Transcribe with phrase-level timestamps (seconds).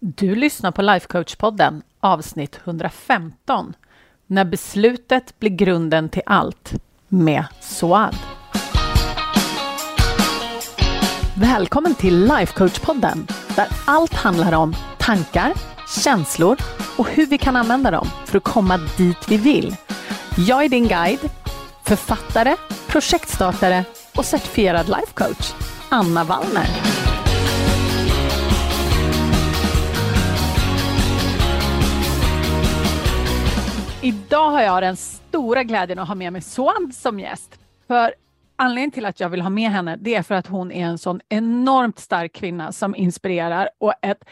[0.00, 3.74] Du lyssnar på Lifecoach-podden avsnitt 115
[4.26, 6.72] När beslutet blir grunden till allt
[7.08, 8.16] med Soad.
[11.36, 15.52] Välkommen till Lifecoach-podden där allt handlar om tankar,
[16.04, 16.56] känslor
[16.98, 19.76] och hur vi kan använda dem för att komma dit vi vill.
[20.36, 21.30] Jag är din guide,
[21.84, 22.56] författare,
[22.86, 23.84] projektstartare
[24.16, 25.52] och certifierad lifecoach,
[25.88, 26.97] Anna Wallner.
[34.02, 37.58] Idag har jag den stora glädjen att ha med mig Swan som gäst.
[37.86, 38.14] För
[38.56, 40.98] anledningen till att jag vill ha med henne, det är för att hon är en
[40.98, 44.24] sån enormt stark kvinna som inspirerar och ett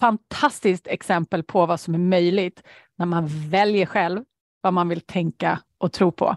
[0.00, 2.62] fantastiskt exempel på vad som är möjligt
[2.96, 4.24] när man väljer själv
[4.60, 6.36] vad man vill tänka och tro på.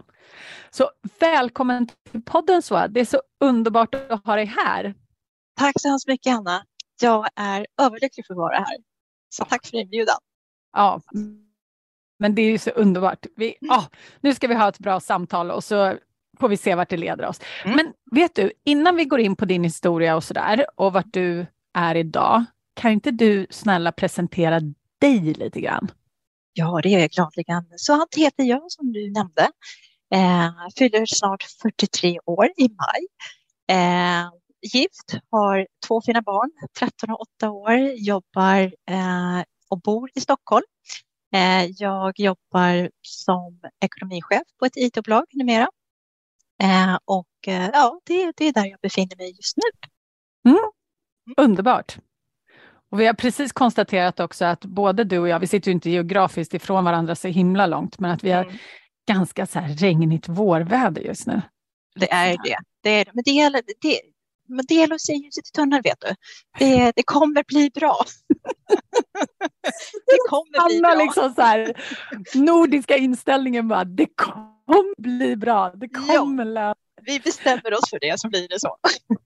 [0.70, 2.92] Så välkommen till podden Swan.
[2.92, 4.94] Det är så underbart att ha dig här.
[5.56, 6.64] Tack så hemskt mycket Anna.
[7.00, 8.76] Jag är överlycklig för att vara här.
[9.28, 10.18] Så tack för inbjudan.
[10.72, 11.00] Ja,
[12.22, 13.26] men det är ju så underbart.
[13.36, 13.84] Vi, oh,
[14.20, 15.96] nu ska vi ha ett bra samtal och så
[16.40, 17.40] får vi se vart det leder oss.
[17.64, 17.76] Mm.
[17.76, 21.46] Men vet du, innan vi går in på din historia och sådär och vart du
[21.74, 24.60] är idag, kan inte du snälla presentera
[25.00, 25.90] dig lite grann?
[26.52, 27.64] Ja, det gör jag gladeligen.
[27.76, 29.48] Så heter jag som du nämnde.
[30.14, 33.06] Eh, fyller snart 43 år i maj.
[33.78, 34.30] Eh,
[34.72, 38.60] gift, har två fina barn, 13 och 8 år, jobbar
[38.90, 40.64] eh, och bor i Stockholm.
[41.34, 45.68] Eh, jag jobbar som ekonomichef på ett IT-bolag numera.
[46.62, 49.88] Eh, och eh, ja, det, det är där jag befinner mig just nu.
[50.50, 50.70] Mm.
[51.36, 51.98] Underbart.
[52.90, 55.90] Och vi har precis konstaterat också att både du och jag, vi sitter ju inte
[55.90, 58.56] geografiskt ifrån varandra så himla långt, men att vi har mm.
[59.08, 61.42] ganska så här regnigt vårväder just nu.
[61.94, 62.56] Det är det.
[62.82, 64.00] det, är, men det gäller, det,
[64.48, 66.14] men det gäller att se ljuset i tunneln, vet du.
[66.58, 67.96] Det, det kommer bli bra.
[70.06, 70.94] det kommer bli bra.
[70.94, 71.74] liksom så här,
[72.34, 75.70] nordiska inställningen bara, det kommer bli bra.
[75.70, 78.76] Det kommer ja, Vi bestämmer oss för det så blir det så.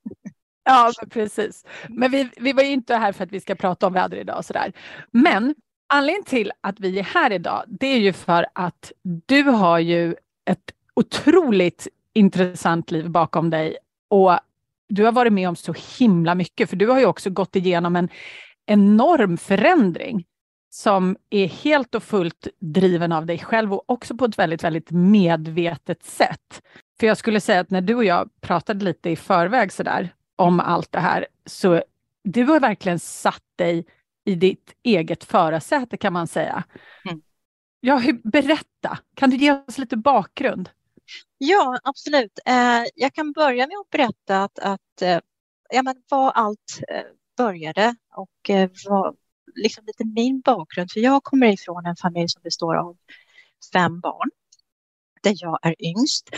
[0.64, 1.64] ja, precis.
[1.88, 4.38] Men vi, vi var ju inte här för att vi ska prata om väder idag
[4.38, 4.72] och sådär.
[5.10, 5.54] Men
[5.88, 10.14] anledningen till att vi är här idag, det är ju för att du har ju
[10.50, 13.76] ett otroligt intressant liv bakom dig
[14.08, 14.38] och
[14.88, 17.96] du har varit med om så himla mycket, för du har ju också gått igenom
[17.96, 18.08] en
[18.66, 20.26] enorm förändring
[20.70, 24.90] som är helt och fullt driven av dig själv och också på ett väldigt, väldigt
[24.90, 26.62] medvetet sätt.
[27.00, 30.60] För jag skulle säga att när du och jag pratade lite i förväg sådär om
[30.60, 31.82] allt det här, så
[32.24, 33.86] du har verkligen satt dig
[34.24, 36.64] i ditt eget förarsäte kan man säga.
[37.08, 37.22] Mm.
[37.80, 40.68] Ja, berätta, kan du ge oss lite bakgrund?
[41.38, 42.38] Ja, absolut.
[42.46, 45.18] Eh, jag kan börja med att berätta att, att eh,
[45.70, 47.02] ja, men var allt eh,
[47.36, 49.16] började och eh, vad,
[49.54, 50.92] liksom lite min bakgrund.
[50.92, 52.96] För jag kommer ifrån en familj som består av
[53.72, 54.30] fem barn
[55.22, 56.30] där jag är yngst.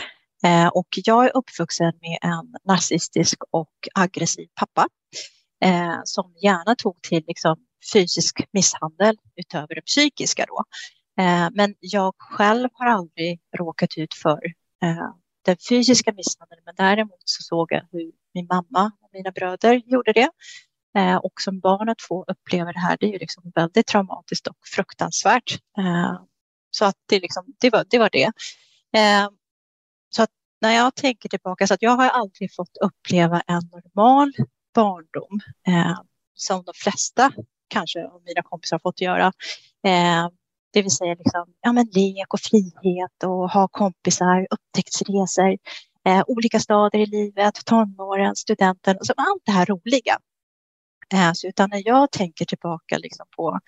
[0.43, 4.87] Eh, och jag är uppvuxen med en narcissistisk och aggressiv pappa
[5.63, 10.45] eh, som gärna tog till liksom fysisk misshandel utöver det psykiska.
[10.47, 10.63] Då.
[11.51, 14.39] Men jag själv har aldrig råkat ut för
[15.45, 20.13] den fysiska misshandeln, men däremot så såg jag hur min mamma och mina bröder gjorde
[20.13, 20.29] det.
[20.97, 24.47] Eh, och som barn att få uppleva det här, det är ju liksom väldigt traumatiskt
[24.47, 25.59] och fruktansvärt.
[25.77, 26.21] Eh,
[26.71, 28.31] så att det, liksom, det, var, det var det.
[28.97, 29.29] Eh,
[30.09, 30.29] så att
[30.61, 34.33] när jag tänker tillbaka, så att jag har aldrig fått uppleva en normal
[34.75, 35.99] barndom eh,
[36.33, 37.31] som de flesta
[37.67, 39.27] kanske av mina kompisar har fått göra.
[39.85, 40.29] Eh,
[40.73, 45.57] det vill säga liksom, ja, men lek och frihet och ha kompisar, upptäcktsresor,
[46.05, 50.17] eh, olika stadier i livet, tonåren, studenten, och så allt det här roliga.
[51.33, 53.59] Så utan när jag tänker tillbaka liksom på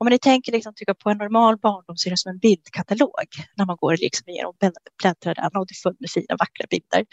[0.00, 3.26] om man tänker liksom, tycker på en normal barndom så är det som en bildkatalog
[3.56, 4.54] när man går liksom igenom
[5.02, 7.06] bläddrar den och det är fullt med fina vackra bilder.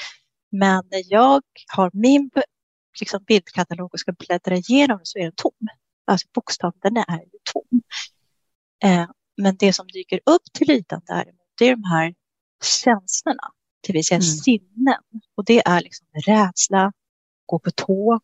[0.52, 1.42] Men när jag
[1.76, 2.30] har min
[3.00, 5.68] liksom, bildkatalog och ska bläddra igenom så är den tom.
[6.06, 7.82] Alltså bokstaven den är ju tom.
[8.84, 12.14] Eh, men det som dyker upp till ytan däremot, det är de här
[12.64, 13.52] känslorna,
[13.88, 14.22] det vill säga mm.
[14.22, 15.04] sinnen.
[15.36, 16.94] Och det är liksom rädsla,
[17.46, 18.20] gå på tå,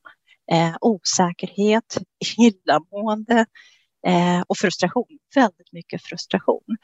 [0.52, 1.98] eh, osäkerhet,
[2.38, 3.46] illamående
[4.08, 5.08] eh, och frustration.
[5.36, 6.78] Väldigt mycket frustration.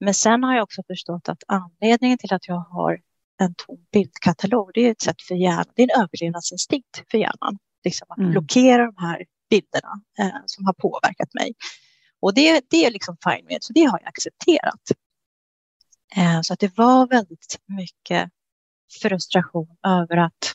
[0.00, 3.00] Men sen har jag också förstått att anledningen till att jag har
[3.40, 7.58] en tom bildkatalog, det är ett sätt för hjärnan, det är en överlevnadsinstinkt för hjärnan.
[7.84, 8.30] Liksom att mm.
[8.30, 11.54] blockera de här bilderna eh, som har påverkat mig.
[12.20, 14.82] Och det, det är liksom fine med, så det har jag accepterat.
[16.16, 18.30] Eh, så att det var väldigt mycket
[19.02, 20.54] frustration över att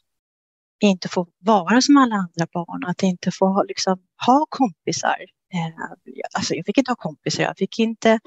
[0.84, 5.18] inte få vara som alla andra barn, att inte få liksom, ha kompisar
[5.54, 5.84] eh,
[6.34, 8.20] Alltså jag fick inte ha kompisar, jag fick inte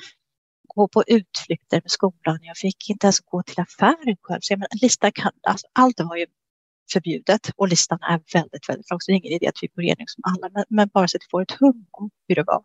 [0.74, 4.40] gå på utflykter med skolan, jag fick inte ens gå till affären själv.
[4.40, 6.26] Så jag menar, lista kan, alltså allt var ju
[6.92, 9.00] förbjudet och listan är väldigt, väldigt lång.
[9.00, 11.16] Så det är ingen idé att vi går igenom som alla, men, men bara så
[11.16, 12.64] att vi får ett hum om hur det var.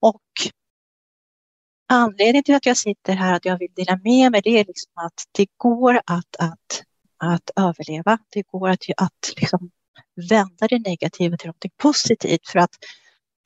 [0.00, 0.22] Och
[1.88, 4.92] anledningen till att jag sitter här, att jag vill dela med mig, det är liksom
[4.94, 6.82] att det går att, att,
[7.22, 8.18] att överleva.
[8.30, 9.70] Det går att, att liksom
[10.30, 12.48] vända det negativa till något positivt.
[12.48, 12.70] För att,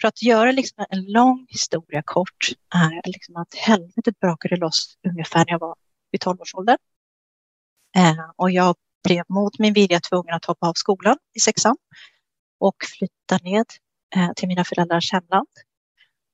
[0.01, 5.39] för att göra liksom en lång historia kort är liksom att helvetet brakade loss ungefär
[5.39, 5.77] när jag var
[6.13, 6.79] i tolvårsåldern.
[7.97, 11.77] Eh, och jag blev mot min vilja tvungen att hoppa av skolan i sexan
[12.61, 13.67] och flytta ned
[14.17, 15.49] eh, till mina föräldrars hemland.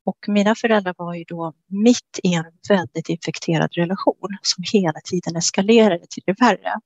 [0.05, 5.37] Och mina föräldrar var ju då mitt i en väldigt infekterad relation som hela tiden
[5.37, 6.81] eskalerade till det värre.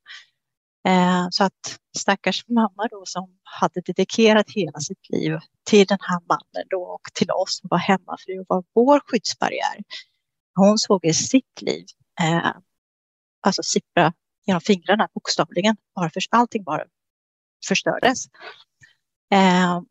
[0.87, 6.21] Eh, så att stackars mamma då som hade dedikerat hela sitt liv till den här
[6.29, 9.83] mannen då och till oss som var hemmafru och var vår skyddsbarriär.
[10.55, 11.85] Hon såg i sitt liv
[12.21, 12.53] eh,
[13.41, 14.12] alltså sippra
[14.47, 15.77] genom fingrarna bokstavligen.
[15.94, 16.85] Bara för, allting bara
[17.69, 18.25] förstördes.
[19.32, 19.82] Eh,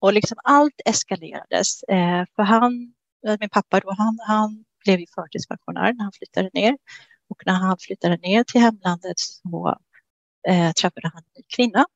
[0.00, 1.82] och liksom allt eskalerades.
[1.82, 2.94] Eh, för han,
[3.26, 6.78] eh, min pappa då, han, han blev ju förtidspensionär när han flyttade ner.
[7.28, 9.78] Och när han flyttade ner till hemlandet så
[10.48, 11.86] eh, träffade han en kvinna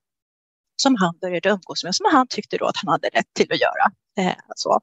[0.77, 3.61] som han började umgås med, som han tyckte då att han hade rätt till att
[3.61, 3.93] göra.
[4.19, 4.81] Eh, så.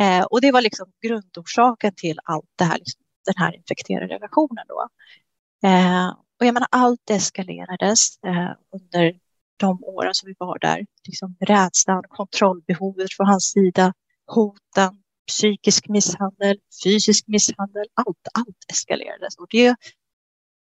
[0.00, 4.64] Eh, och det var liksom grundorsaken till allt det här, liksom, den här infekterade relationen.
[4.68, 4.88] Då.
[5.68, 6.08] Eh,
[6.40, 9.18] och jag menar, allt eskalerades eh, under
[9.56, 10.86] de åren som vi var där.
[11.06, 13.92] Liksom rädslan, kontrollbehovet från hans sida,
[14.26, 19.36] hoten, psykisk misshandel, fysisk misshandel, allt, allt eskalerades.
[19.36, 19.76] Och det,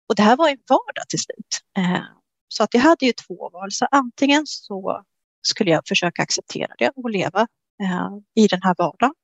[0.08, 1.60] och det här var en vardag till slut.
[1.78, 2.02] Eh,
[2.48, 3.72] så att jag hade ju två val.
[3.72, 5.02] Så antingen så
[5.42, 7.40] skulle jag försöka acceptera det och leva
[7.82, 9.14] eh, i den här vardagen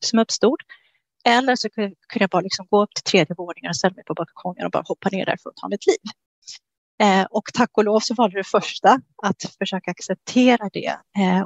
[0.00, 0.58] som uppstod.
[1.24, 4.14] Eller så kunde jag bara liksom gå upp till tredje våningen och ställa mig på
[4.14, 5.96] balkongen och bara hoppa ner där för att ta mitt liv.
[7.02, 10.96] Eh, och tack och lov så valde det första att försöka acceptera det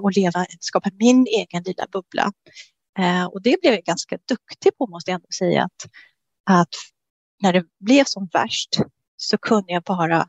[0.00, 2.32] och leva, skapa min egen lilla bubbla.
[3.32, 5.90] Och det blev jag ganska duktig på måste jag ändå säga att,
[6.60, 6.74] att
[7.42, 8.76] när det blev som värst
[9.16, 10.28] så kunde jag bara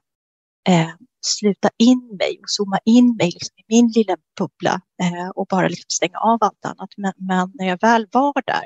[0.70, 0.90] eh,
[1.22, 5.68] sluta in mig och zooma in mig liksom i min lilla bubbla eh, och bara
[5.68, 6.90] liksom stänga av allt annat.
[6.98, 8.64] Men, men, när jag väl var där,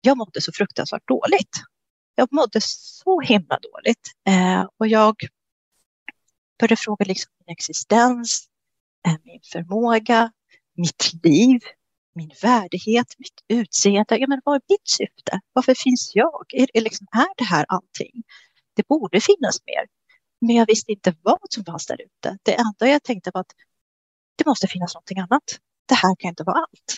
[0.00, 1.56] jag mådde så fruktansvärt dåligt.
[2.14, 5.14] Jag mådde så himla dåligt eh, och jag
[6.58, 8.48] började fråga liksom min existens,
[9.06, 10.32] eh, min förmåga,
[10.74, 11.60] mitt liv,
[12.14, 14.18] min värdighet, mitt utseende.
[14.18, 15.40] Ja, men vad är mitt syfte?
[15.52, 16.44] Varför finns jag?
[16.52, 18.22] Är, är, liksom, är det här allting?
[18.74, 19.86] Det borde finnas mer.
[20.40, 22.38] Men jag visste inte vad som fanns där ute.
[22.42, 23.52] Det enda jag tänkte var att
[24.36, 25.58] det måste finnas någonting annat.
[25.86, 26.96] Det här kan inte vara allt.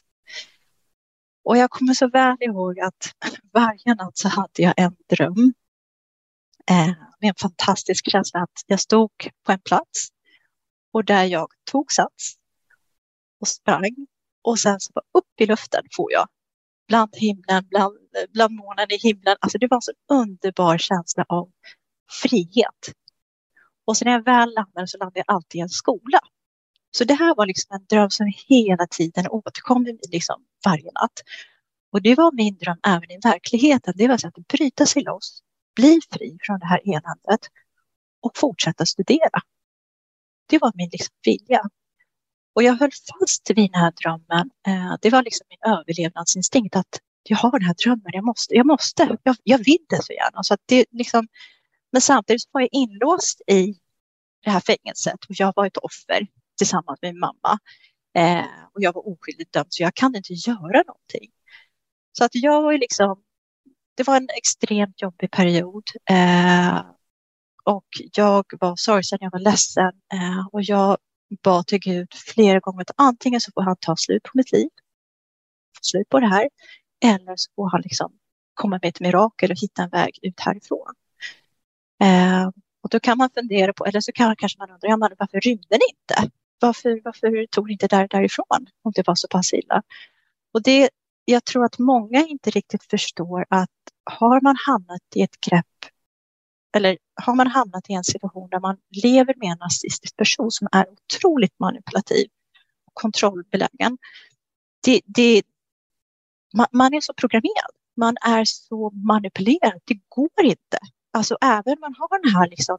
[1.44, 3.14] Och jag kommer så väl ihåg att
[3.52, 5.54] varje natt så hade jag en dröm.
[6.70, 6.88] Eh,
[7.20, 9.10] med en fantastisk känsla att jag stod
[9.46, 10.08] på en plats
[10.92, 12.34] och där jag tog sats
[13.40, 14.06] och sprang
[14.42, 16.28] och sen så bara upp i luften får jag.
[16.88, 17.98] Bland himlen, bland,
[18.32, 19.36] bland månen i himlen.
[19.40, 21.50] Alltså det var en så underbar känsla av
[22.22, 22.92] frihet.
[23.84, 26.20] Och sen när jag väl landade så landade jag alltid i en skola.
[26.90, 31.22] Så det här var liksom en dröm som hela tiden återkom liksom varje natt.
[31.92, 33.94] Och det var min dröm även i verkligheten.
[33.96, 35.42] Det var så att bryta sig loss,
[35.76, 37.48] bli fri från det här eländet
[38.20, 39.40] och fortsätta studera.
[40.48, 41.62] Det var min liksom vilja.
[42.54, 42.90] Och jag höll
[43.20, 44.50] fast vid den här drömmen.
[44.66, 48.66] Eh, det var liksom min överlevnadsinstinkt att jag har den här drömmen, jag måste, jag
[48.66, 50.42] måste, jag, jag vill det så gärna.
[50.42, 51.28] Så att det liksom,
[51.92, 53.74] men samtidigt var jag inlåst i
[54.44, 56.26] det här fängelset och jag var ett offer
[56.58, 57.58] tillsammans med min mamma.
[58.14, 61.30] Eh, och jag var oskyldigt dömd så jag kan inte göra någonting.
[62.12, 63.22] Så att jag var ju liksom,
[63.94, 65.84] det var en extremt jobbig period.
[66.10, 66.80] Eh,
[67.64, 70.98] och jag var sorgsen, jag var ledsen eh, och jag
[71.42, 74.68] bad till Gud flera gånger att antingen så får han ta slut på mitt liv,
[75.76, 76.48] få slut på det här,
[77.04, 78.12] eller så får han liksom
[78.54, 80.94] komma med ett mirakel och hitta en väg ut härifrån.
[82.02, 82.48] Eh,
[82.82, 85.40] och då kan man fundera på, eller så kan kanske man undra, ja, man, varför
[85.40, 86.32] rymde ni inte?
[86.60, 89.82] Varför, varför tog ni inte där, därifrån om det var så pass illa?
[90.54, 90.90] Och det,
[91.24, 93.70] jag tror att många inte riktigt förstår att
[94.04, 95.91] har man hamnat i ett grepp
[96.76, 100.68] eller har man hamnat i en situation där man lever med en narcissistisk person som
[100.72, 102.26] är otroligt manipulativ
[102.86, 103.98] och kontrollbelägen.
[104.84, 105.42] Det, det,
[106.56, 110.78] man, man är så programmerad, man är så manipulerad, det går inte.
[111.12, 112.78] Alltså även om man har den här liksom,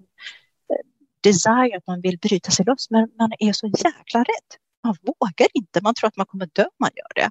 [0.70, 0.88] eh,
[1.22, 4.60] desire att man vill bryta sig loss, men man är så jäkla rädd.
[4.84, 5.82] man vågar inte.
[5.82, 7.30] Man tror att man kommer dö om man gör det.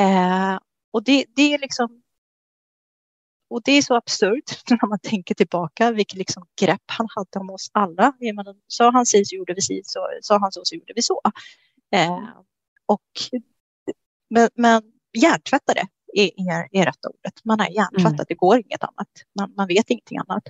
[0.00, 0.58] Eh,
[0.92, 2.02] och det, det är liksom
[3.50, 7.50] och det är så absurt när man tänker tillbaka vilket liksom grepp han hade om
[7.50, 8.12] oss alla.
[8.66, 11.20] sa han si så gjorde vi si, så sa han så så gjorde vi så.
[11.94, 12.28] Eh,
[12.86, 13.02] och,
[14.30, 14.82] men, men
[15.18, 15.80] hjärntvättade
[16.16, 17.44] är, är, är rätta ordet.
[17.44, 18.26] Man är hjärntvättad, mm.
[18.28, 19.08] det går inget annat.
[19.38, 20.42] Man, man vet ingenting annat.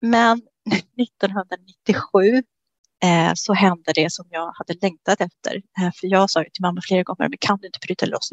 [0.00, 0.42] Men
[1.02, 2.42] 1997
[3.04, 5.56] eh, så hände det som jag hade längtat efter.
[5.56, 8.30] Eh, för jag sa till mamma flera gånger, men kan du inte bryta loss,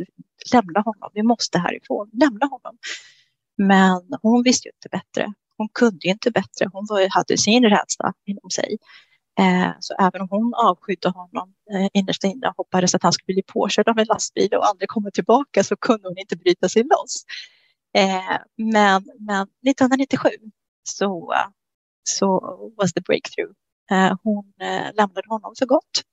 [0.54, 2.77] lämna honom, vi måste härifrån, lämna honom.
[3.58, 5.34] Men hon visste ju inte bättre.
[5.58, 6.70] Hon kunde ju inte bättre.
[6.74, 8.78] Hon var, hade sin rädsla inom sig.
[9.40, 13.34] Eh, så även om hon avskydde honom eh, innerst inne och hoppades att han skulle
[13.36, 16.84] bli påkörd av en lastbil och aldrig komma tillbaka så kunde hon inte bryta sig
[16.84, 17.24] loss.
[17.98, 20.30] Eh, men, men 1997
[20.84, 21.34] så,
[22.04, 22.40] så
[22.78, 23.52] was the breakthrough.
[23.92, 26.04] Eh, hon eh, lämnade honom för gott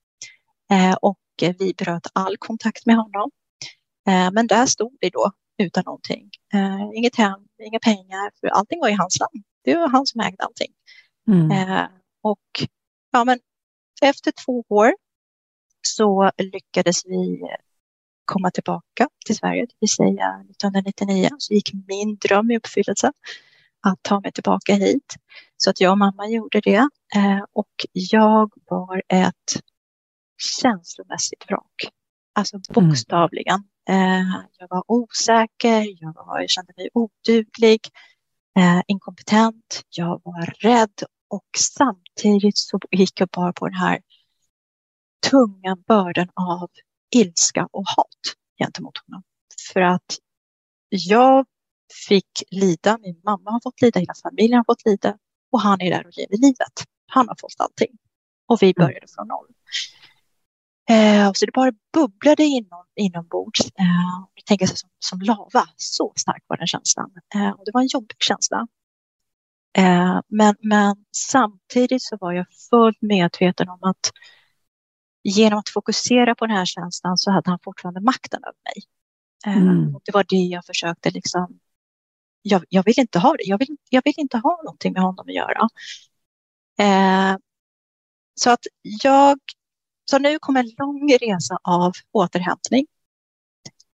[0.71, 3.31] eh, och vi bröt all kontakt med honom.
[4.09, 6.31] Eh, men där stod vi då utan någonting.
[6.55, 9.45] Eh, inget hem, inga pengar, för allting var i hans namn.
[9.65, 10.73] Det var han som ägde allting.
[11.29, 11.51] Mm.
[11.51, 11.87] Eh,
[12.23, 12.69] och
[13.13, 13.39] ja, men
[14.03, 14.95] efter två år
[15.87, 17.43] så lyckades vi
[18.25, 23.13] komma tillbaka till Sverige, det vill säga 1999 så gick min dröm i uppfyllelse
[23.87, 25.15] att ta mig tillbaka hit.
[25.57, 29.63] Så att jag och mamma gjorde det eh, och jag var ett
[30.61, 31.89] känslomässigt vrak.
[32.35, 32.89] Alltså mm.
[32.89, 33.55] bokstavligen.
[33.55, 33.65] Eh,
[34.59, 37.81] jag var osäker, jag, var, jag kände mig oduglig,
[38.59, 44.01] eh, inkompetent, jag var rädd och samtidigt så gick jag bara på den här
[45.31, 46.71] tunga bördan av
[47.15, 49.23] ilska och hat gentemot honom.
[49.73, 50.19] För att
[50.89, 51.47] jag
[52.09, 55.19] fick lida, min mamma har fått lida, hela familjen har fått lida
[55.53, 56.73] och han är där och lever livet.
[57.07, 57.99] Han har fått allting
[58.47, 58.87] och vi mm.
[58.87, 59.49] började från noll.
[60.91, 63.61] Eh, så det bara bubblade inom, inombords.
[63.61, 67.11] Eh, jag tänker som, som lava, så stark var den känslan.
[67.35, 68.67] Eh, och det var en jobbig känsla.
[69.79, 74.11] Eh, men, men samtidigt så var jag fullt medveten om att
[75.23, 78.83] genom att fokusera på den här känslan så hade han fortfarande makten över mig.
[79.47, 79.93] Eh, mm.
[80.05, 81.59] Det var det jag försökte liksom
[82.43, 83.45] jag, jag, vill inte ha det.
[83.45, 85.69] Jag vill, jag vill inte ha någonting med honom att göra.
[86.79, 87.37] Eh,
[88.35, 89.39] så att jag
[90.05, 92.87] så nu kommer en lång resa av återhämtning.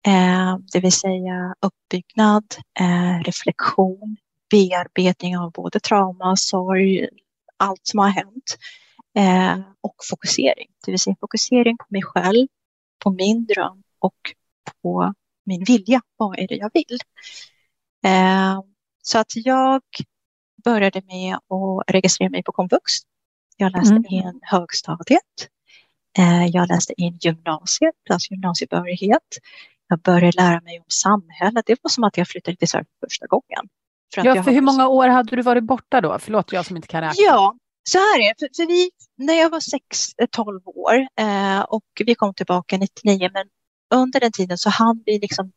[0.06, 2.44] Eh, det vill säga uppbyggnad,
[2.80, 4.16] eh, reflektion,
[4.50, 7.08] bearbetning av både trauma, sorg,
[7.56, 8.58] allt som har hänt.
[9.14, 12.46] Eh, och fokusering, det vill säga fokusering på mig själv,
[12.98, 14.34] på min dröm och
[14.82, 15.14] på
[15.46, 16.00] min vilja.
[16.16, 16.98] Vad är det jag vill?
[18.04, 18.60] Eh,
[19.02, 19.82] så att jag
[20.64, 22.92] började med att registrera mig på komvux.
[23.56, 24.04] Jag läste mm.
[24.08, 25.48] in högstadiet
[26.52, 29.38] jag läste in gymnasiet, alltså gymnasiebehörighet.
[29.88, 31.66] Jag började lära mig om samhället.
[31.66, 33.68] Det var som att jag flyttade till Sverige för första gången.
[34.14, 36.18] För ja, för hur många år hade du varit borta då?
[36.18, 37.14] Förlåt, jag som inte kan räkna.
[37.16, 38.34] Ja, så här är det.
[38.38, 43.30] För, för vi, när jag var 6-12 eh, år eh, och vi kom tillbaka 99,
[43.32, 43.46] men
[43.94, 45.52] under den tiden så hann vi liksom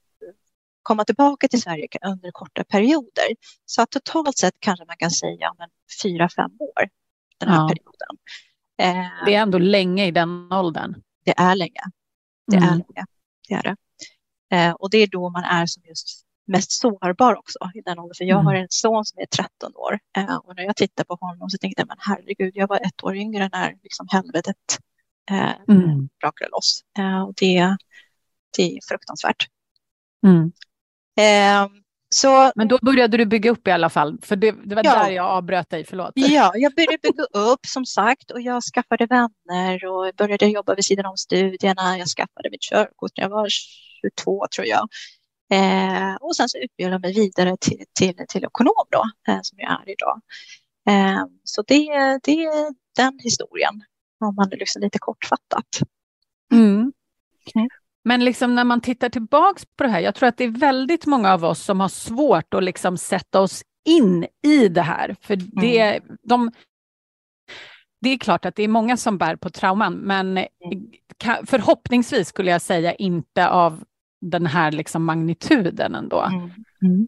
[0.84, 3.28] komma tillbaka till Sverige under korta perioder.
[3.66, 5.70] Så att totalt sett kanske man kan säga men
[6.04, 6.90] fyra, fem år,
[7.40, 7.68] den här ja.
[7.68, 8.18] perioden.
[8.84, 11.02] Eh, det är ändå länge i den åldern.
[11.26, 11.82] Det är länge.
[12.48, 12.70] Det mm.
[12.70, 13.06] är länge.
[13.48, 13.76] Det är det.
[14.56, 18.16] Eh, och det är då man är som just mest sårbar också i den åldern.
[18.18, 18.46] För jag mm.
[18.46, 21.58] har en son som är 13 år eh, och när jag tittar på honom så
[21.58, 24.80] tänkte jag, men herregud, jag var ett år yngre när liksom helvetet
[25.32, 26.10] eh, mm.
[26.20, 26.82] brakade loss.
[26.98, 27.78] Eh, och det,
[28.58, 29.48] det är fruktansvärt.
[30.26, 30.52] Mm.
[31.18, 31.83] Eh,
[32.14, 35.04] så, Men då började du bygga upp i alla fall, för det, det var ja,
[35.04, 36.12] där jag avbröt dig, förlåt.
[36.16, 40.86] Ja, jag började bygga upp som sagt och jag skaffade vänner och började jobba vid
[40.86, 41.98] sidan om studierna.
[41.98, 44.88] Jag skaffade mitt körkort när jag var 22 tror jag.
[45.54, 49.60] Eh, och sen så utbildade jag mig vidare till, till, till ekonom då, eh, som
[49.60, 50.22] jag är idag.
[50.90, 51.88] Eh, så det,
[52.24, 53.84] det är den historien,
[54.20, 55.68] om man liksom lite kortfattat.
[56.52, 56.92] Mm.
[57.56, 57.70] Mm.
[58.04, 61.06] Men liksom när man tittar tillbaks på det här, jag tror att det är väldigt
[61.06, 65.16] många av oss som har svårt att liksom sätta oss in i det här.
[65.22, 66.18] För det, mm.
[66.24, 66.52] de,
[68.02, 70.48] det är klart att det är många som bär på trauman, men mm.
[71.46, 73.84] förhoppningsvis skulle jag säga inte av
[74.22, 76.22] den här liksom magnituden ändå.
[76.22, 76.52] Mm.
[76.82, 77.08] Mm.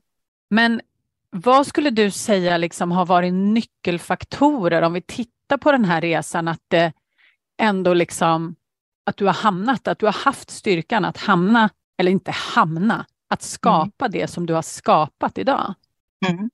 [0.49, 0.81] Men
[1.29, 6.47] vad skulle du säga liksom har varit nyckelfaktorer om vi tittar på den här resan,
[6.47, 6.93] att det
[7.57, 8.55] ändå liksom
[9.05, 13.41] att du har hamnat, att du har haft styrkan att hamna, eller inte hamna, att
[13.41, 14.11] skapa mm.
[14.11, 15.73] det som du har skapat idag?
[16.27, 16.49] Mm.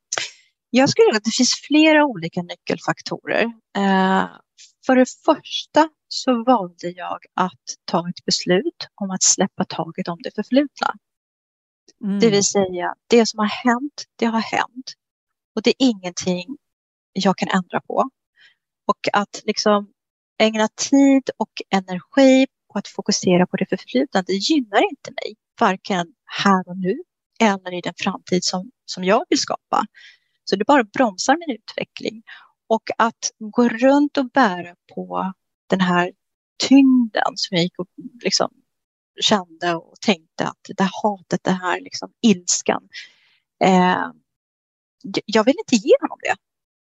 [0.70, 3.43] Jag skulle säga att det finns flera olika nyckelfaktorer.
[3.77, 4.25] Eh,
[4.86, 10.17] för det första så valde jag att ta ett beslut om att släppa taget om
[10.24, 10.96] det förflutna.
[12.03, 12.20] Mm.
[12.20, 14.93] Det vill säga, det som har hänt, det har hänt.
[15.55, 16.58] Och det är ingenting
[17.13, 18.10] jag kan ändra på.
[18.88, 19.91] Och att liksom
[20.41, 26.07] ägna tid och energi på att fokusera på det förflutna, det gynnar inte mig, varken
[26.43, 26.98] här och nu
[27.39, 29.86] eller i den framtid som, som jag vill skapa.
[30.43, 32.24] Så det bara bromsar min utveckling.
[32.67, 35.33] Och att gå runt och bära på
[35.67, 36.12] den här
[36.67, 37.88] tyngden som jag gick och
[38.24, 38.50] liksom
[39.21, 42.89] kände och tänkte att det här hatet, det här liksom ilskan.
[43.63, 44.12] Eh,
[45.25, 46.36] jag ville inte ge honom det.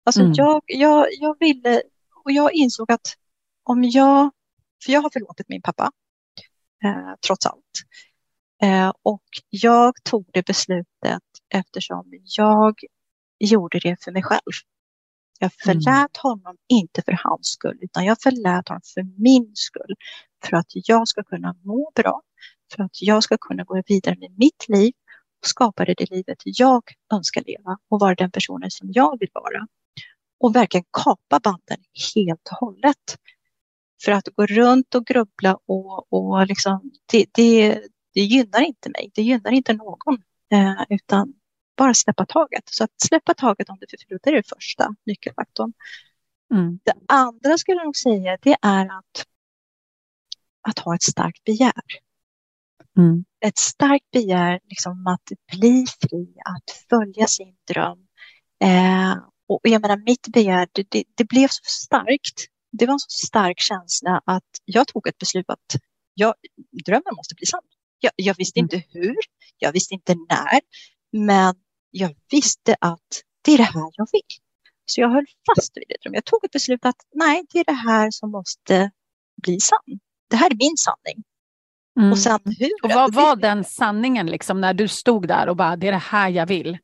[0.05, 0.33] Alltså mm.
[0.35, 1.83] jag, jag, jag ville,
[2.25, 3.17] och jag insåg att
[3.63, 4.31] om jag,
[4.85, 5.93] för jag har förlåtit min pappa,
[6.85, 7.65] eh, trots allt.
[8.63, 11.23] Eh, och jag tog det beslutet
[11.55, 12.75] eftersom jag
[13.39, 14.53] gjorde det för mig själv.
[15.39, 16.09] Jag förlät mm.
[16.23, 19.95] honom inte för hans skull, utan jag förlät honom för min skull.
[20.45, 22.23] För att jag ska kunna må bra,
[22.75, 24.93] för att jag ska kunna gå vidare med mitt liv
[25.43, 29.67] och skapa det livet jag önskar leva och vara den personen som jag vill vara.
[30.41, 33.17] Och verkligen kapa banden helt och hållet.
[34.05, 37.81] För att gå runt och grubbla och, och liksom, det, det,
[38.15, 40.23] det gynnar inte mig, det gynnar inte någon.
[40.53, 41.33] Eh, utan
[41.77, 42.63] bara släppa taget.
[42.65, 45.73] Så att släppa taget om det förflutna är det första nyckelfaktorn.
[46.55, 46.81] Mm.
[46.85, 49.27] Det andra skulle jag nog säga det är att,
[50.69, 51.83] att ha ett starkt begär.
[52.99, 53.25] Mm.
[53.41, 58.07] Ett starkt begär liksom att bli fri, att följa sin dröm.
[58.65, 62.47] Eh, och jag menar mitt begär, det, det, det, blev så starkt.
[62.73, 65.81] Det var en så stark känsla att jag tog ett beslut att
[66.15, 66.35] jag,
[66.87, 67.63] drömmen måste bli sann.
[68.01, 68.65] Jag, jag visste mm.
[68.65, 69.17] inte hur,
[69.59, 70.61] jag visste inte när,
[71.13, 71.55] men
[71.91, 74.23] jag visste att det är det här jag vill.
[74.85, 76.11] Så jag höll fast vid det.
[76.11, 78.91] Jag tog ett beslut att nej, det är det här som måste
[79.43, 80.01] bli sann.
[80.31, 81.25] Det här är min sanning.
[82.01, 82.13] Mm.
[82.13, 85.77] Och, sen hur och vad var den sanningen liksom, när du stod där och bara,
[85.77, 86.79] det är det här jag vill?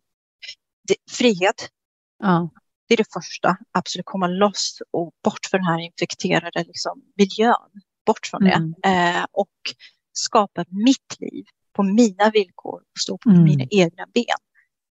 [0.88, 1.70] Det, frihet.
[2.18, 2.50] Ja.
[2.88, 7.70] Det är det första, absolut komma loss och bort från den här infekterade liksom, miljön.
[8.06, 8.74] Bort från mm.
[8.82, 8.88] det.
[8.88, 9.58] Eh, och
[10.12, 13.44] skapa mitt liv på mina villkor och stå på mm.
[13.44, 14.36] mina egna ben.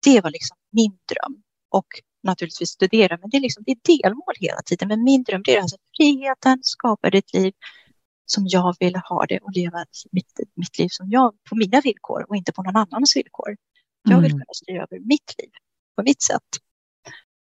[0.04, 1.42] Det var liksom min dröm.
[1.70, 1.86] Och
[2.22, 4.88] naturligtvis studera, men det är, liksom, det är delmål hela tiden.
[4.88, 7.52] Men min dröm det är alltså friheten, skapa ditt liv
[8.26, 12.26] som jag vill ha det och leva mitt, mitt liv som jag, på mina villkor
[12.28, 13.56] och inte på någon annans villkor.
[14.02, 14.38] Jag vill mm.
[14.38, 15.50] kunna styra över mitt liv
[15.96, 16.48] på mitt sätt.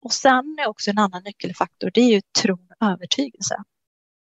[0.03, 3.55] Och sen är också en annan nyckelfaktor, det är ju tron och övertygelse.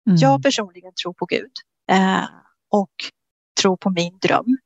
[0.08, 0.18] Mm.
[0.18, 1.52] Jag personligen tror på Gud
[1.92, 2.26] eh,
[2.70, 2.94] och
[3.62, 4.58] tror på min dröm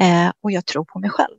[0.00, 1.38] eh, och jag tror på mig själv.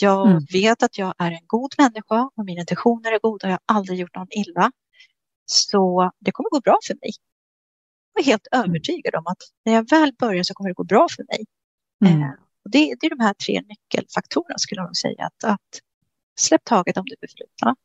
[0.00, 0.44] Jag mm.
[0.52, 3.48] vet att jag är en god människa och mina intentioner är goda.
[3.48, 4.72] Jag har aldrig gjort någon illa.
[5.44, 7.10] Så det kommer gå bra för mig.
[8.14, 8.70] Jag är helt mm.
[8.70, 11.44] övertygad om att när jag väl börjar så kommer det gå bra för mig.
[12.04, 12.22] Mm.
[12.22, 12.30] Eh,
[12.64, 15.26] och det, det, är de här tre nyckelfaktorerna skulle jag säga.
[15.26, 15.80] Att, att
[16.40, 17.76] släpp taget om det förflutna.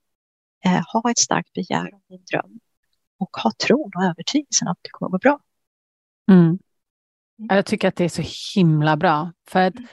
[0.66, 2.60] Eh, ha ett starkt begär om din dröm.
[3.20, 5.40] Och ha tron och övertygelsen att det kommer gå bra.
[6.32, 6.46] Mm.
[6.46, 6.60] mm.
[7.50, 8.24] Jag tycker att det är så
[8.56, 9.32] himla bra.
[9.48, 9.88] För att mm.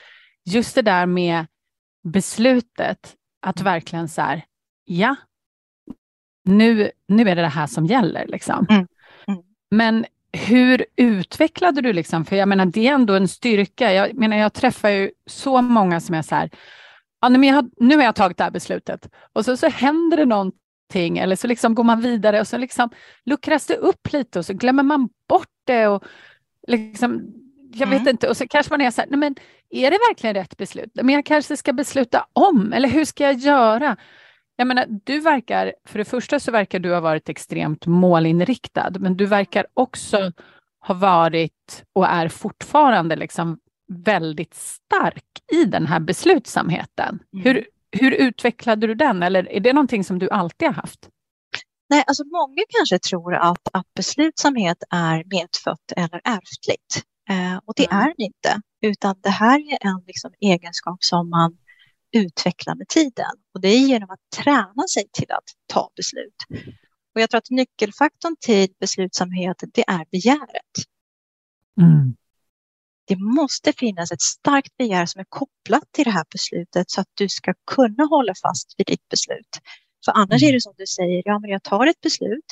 [0.45, 1.45] just det där med
[2.03, 4.45] beslutet att verkligen så här,
[4.85, 5.15] ja,
[6.43, 8.27] nu, nu är det det här som gäller.
[8.27, 8.65] Liksom.
[8.69, 8.87] Mm.
[9.27, 9.41] Mm.
[9.71, 12.25] Men hur utvecklade du, liksom?
[12.25, 13.93] för jag menar det är ändå en styrka.
[13.93, 16.49] Jag menar jag träffar ju så många som är så här,
[17.33, 20.17] ja, men jag har, nu har jag tagit det här beslutet och så, så händer
[20.17, 22.89] det någonting eller så liksom går man vidare och så liksom
[23.25, 25.87] luckras det upp lite och så glömmer man bort det.
[25.87, 26.03] Och
[26.67, 27.33] liksom,
[27.73, 27.99] jag mm.
[27.99, 29.35] vet inte, och så kanske man är så här, nej men
[29.69, 30.91] är det verkligen rätt beslut?
[30.93, 33.97] Men jag kanske ska besluta om, eller hur ska jag göra?
[34.55, 39.17] Jag menar, du verkar, för det första så verkar du ha varit extremt målinriktad, men
[39.17, 40.31] du verkar också
[40.79, 47.19] ha varit och är fortfarande liksom väldigt stark i den här beslutsamheten.
[47.33, 47.43] Mm.
[47.43, 51.09] Hur, hur utvecklade du den, eller är det någonting som du alltid har haft?
[51.89, 57.03] Nej, alltså många kanske tror att, att beslutsamhet är medfött eller ärftligt.
[57.29, 58.03] Eh, och det mm.
[58.03, 61.57] är det inte, utan det här är en liksom, egenskap som man
[62.11, 63.31] utvecklar med tiden.
[63.53, 65.43] Och det är genom att träna sig till att
[65.73, 66.67] ta beslut.
[67.15, 70.75] Och jag tror att nyckelfaktorn till beslutsamhet, det är begäret.
[71.81, 72.15] Mm.
[73.07, 77.07] Det måste finnas ett starkt begär som är kopplat till det här beslutet så att
[77.13, 79.59] du ska kunna hålla fast vid ditt beslut.
[80.05, 80.49] För annars mm.
[80.49, 82.45] är det som du säger, ja men jag tar ett beslut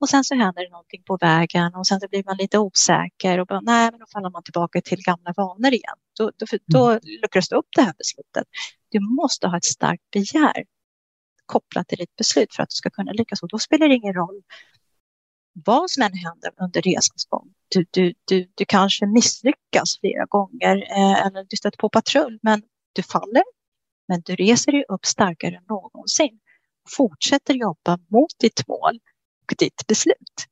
[0.00, 3.38] och sen så händer det någonting på vägen och sen så blir man lite osäker
[3.38, 5.98] och bara, nej, men då faller man tillbaka till gamla vanor igen.
[6.18, 7.00] Då, då, då mm.
[7.22, 8.46] luckras det upp det här beslutet.
[8.88, 10.64] Du måste ha ett starkt begär
[11.46, 14.14] kopplat till ditt beslut för att du ska kunna lyckas och då spelar det ingen
[14.14, 14.42] roll
[15.64, 17.54] vad som än händer under resans gång.
[17.68, 22.62] Du, du, du, du kanske misslyckas flera gånger eh, eller du stöter på patrull, men
[22.92, 23.44] du faller,
[24.08, 26.38] men du reser dig upp starkare än någonsin
[26.84, 29.00] och fortsätter jobba mot ditt mål
[29.42, 30.46] och ditt beslut.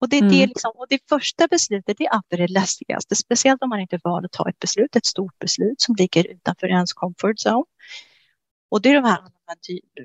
[0.00, 0.30] Och det, mm.
[0.30, 3.98] det, liksom, och det första beslutet det är alltid det läskigaste, speciellt om man inte
[4.04, 7.64] valt att ta ett beslut, ett stort beslut som ligger utanför ens comfort zone.
[8.70, 9.20] Och det är de här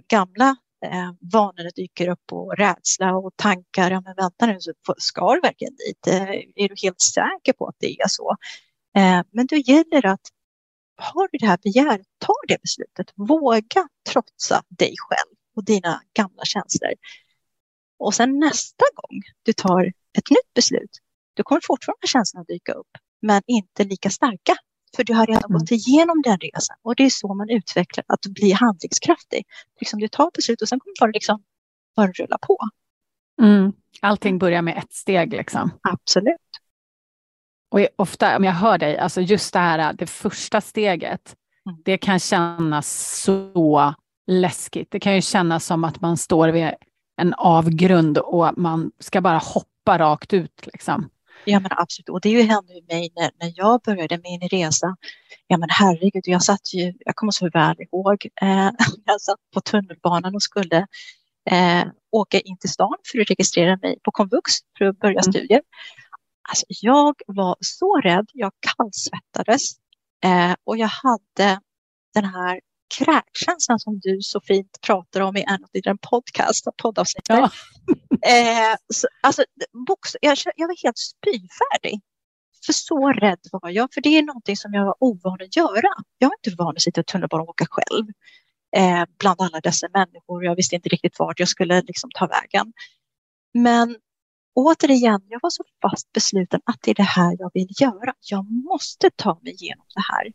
[0.08, 3.92] gamla eh, vanorna dyker upp och rädsla och tankar.
[3.92, 4.58] Ja, men vänta nu,
[4.98, 6.08] ska du verkligen dit?
[6.08, 8.36] Eh, är du helt säker på att det är så?
[8.98, 10.22] Eh, men det gäller att
[10.98, 13.14] har du det här begäret, ta det beslutet.
[13.16, 16.94] Våga trotsa dig själv och dina gamla känslor.
[18.00, 19.86] Och sen nästa gång du tar
[20.18, 20.92] ett nytt beslut,
[21.34, 24.56] då kommer fortfarande känslorna dyka upp, men inte lika starka.
[24.96, 25.60] För du har redan mm.
[25.60, 29.46] gått igenom den resan och det är så man utvecklar att bli handlingskraftig.
[29.80, 31.44] Liksom du tar beslut och sen kommer det liksom
[31.96, 32.58] bara rulla på.
[33.42, 33.74] Mm.
[34.02, 35.72] Allting börjar med ett steg liksom.
[35.82, 36.36] Absolut.
[37.70, 41.82] Och ofta, om jag hör dig, alltså just det här, det första steget, mm.
[41.86, 43.94] det kan kännas så
[44.28, 44.92] läskigt.
[44.92, 46.72] Det kan ju kännas som att man står vid
[47.18, 50.68] en avgrund och man ska bara hoppa rakt ut.
[50.74, 51.10] Liksom.
[51.46, 54.96] Ja men absolut, och det hände ju mig när, när jag började min resa.
[55.48, 58.72] Ja men herregud, jag satt ju, jag kommer så väl ihåg, eh,
[59.06, 60.88] jag satt på tunnelbanan och skulle
[61.50, 65.24] eh, åka in till stan för att registrera mig på komvux för att börja mm.
[65.24, 65.62] studier.
[66.50, 69.72] Alltså, jag var så rädd, jag kallsvettades
[70.24, 71.60] eh, och jag hade
[72.14, 72.60] den här
[72.98, 77.26] kräkkänslan som du så fint pratar om i en av dina podcast, poddavsnitt.
[77.30, 77.44] Ja.
[78.28, 79.44] eh, så, alltså,
[79.88, 82.02] box, jag, jag var helt spyfärdig.
[82.66, 85.90] För så rädd var jag, för det är någonting som jag var ovan att göra.
[86.18, 88.08] Jag är inte van att sitta i tunnelbanan och åka själv
[88.76, 90.46] eh, bland alla dessa människor.
[90.46, 92.74] Jag visste inte riktigt vart jag skulle liksom, ta vägen.
[93.54, 93.98] Men
[94.54, 98.14] återigen, jag var så fast besluten att det är det här jag vill göra.
[98.22, 100.34] Jag måste ta mig igenom det här.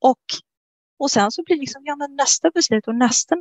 [0.00, 0.24] Och
[1.02, 3.36] och sen så blir liksom, ja men nästa beslut och nästa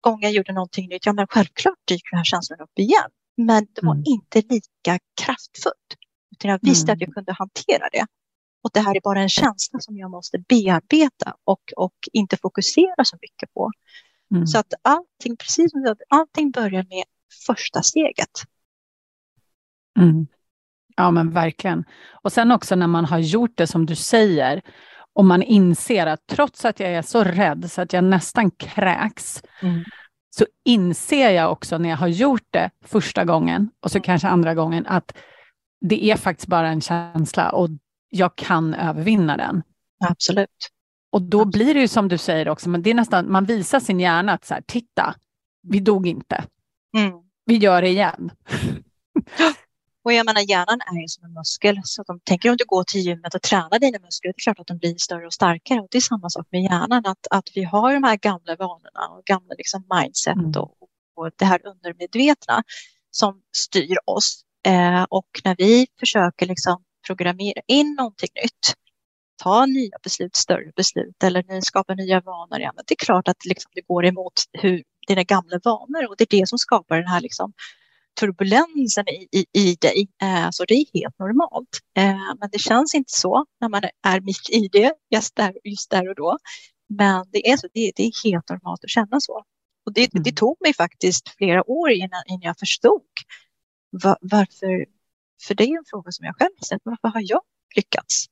[0.00, 3.10] gång jag gjorde någonting nytt, ja men självklart dyker den här känslan upp igen.
[3.36, 4.04] Men det var mm.
[4.06, 5.90] inte lika kraftfullt.
[6.32, 6.94] Utan jag visste mm.
[6.94, 8.06] att jag kunde hantera det.
[8.62, 13.04] Och det här är bara en känsla som jag måste bearbeta och, och inte fokusera
[13.04, 13.70] så mycket på.
[14.34, 14.46] Mm.
[14.46, 17.04] Så att allting, precis som allting börjar med
[17.46, 18.34] första steget.
[19.98, 20.26] Mm.
[20.96, 21.84] Ja men verkligen.
[22.22, 24.62] Och sen också när man har gjort det som du säger,
[25.20, 29.42] och man inser att trots att jag är så rädd så att jag nästan kräks,
[29.62, 29.84] mm.
[30.36, 34.02] så inser jag också när jag har gjort det första gången och så mm.
[34.02, 35.16] kanske andra gången att
[35.80, 37.68] det är faktiskt bara en känsla och
[38.10, 39.62] jag kan övervinna den.
[40.08, 40.68] Absolut.
[41.12, 43.80] Och då blir det ju som du säger också, men det är nästan, man visar
[43.80, 45.14] sin hjärna att så här, titta,
[45.62, 46.44] vi dog inte.
[46.96, 47.12] Mm.
[47.46, 48.30] Vi gör det igen.
[50.04, 52.84] Och jag menar hjärnan är ju som en muskel så de tänker om du går
[52.84, 55.80] till gymmet och tränar dina muskler, det är klart att de blir större och starkare
[55.80, 59.08] och det är samma sak med hjärnan, att, att vi har de här gamla vanorna
[59.10, 60.50] och gamla liksom mindset mm.
[60.50, 60.76] och,
[61.16, 62.62] och det här undermedvetna
[63.10, 64.42] som styr oss.
[64.66, 68.74] Eh, och när vi försöker liksom programmera in någonting nytt,
[69.42, 73.44] ta nya beslut, större beslut eller skapa nya vanor, ja, men det är klart att
[73.44, 77.06] liksom det går emot hur, dina gamla vanor och det är det som skapar den
[77.06, 77.52] här liksom
[78.20, 80.08] turbulensen i, i, i dig.
[80.22, 81.80] Eh, så det är helt normalt.
[81.96, 85.90] Eh, men det känns inte så när man är mitt i det just där, just
[85.90, 86.38] där och då.
[86.88, 89.44] Men det är, så, det, det är helt normalt att känna så.
[89.86, 90.22] Och det, mm.
[90.22, 93.02] det tog mig faktiskt flera år innan, innan jag förstod
[93.90, 94.86] var, varför.
[95.42, 96.82] För det är en fråga som jag själv har ställt.
[96.84, 97.40] Varför har jag
[97.76, 98.26] lyckats?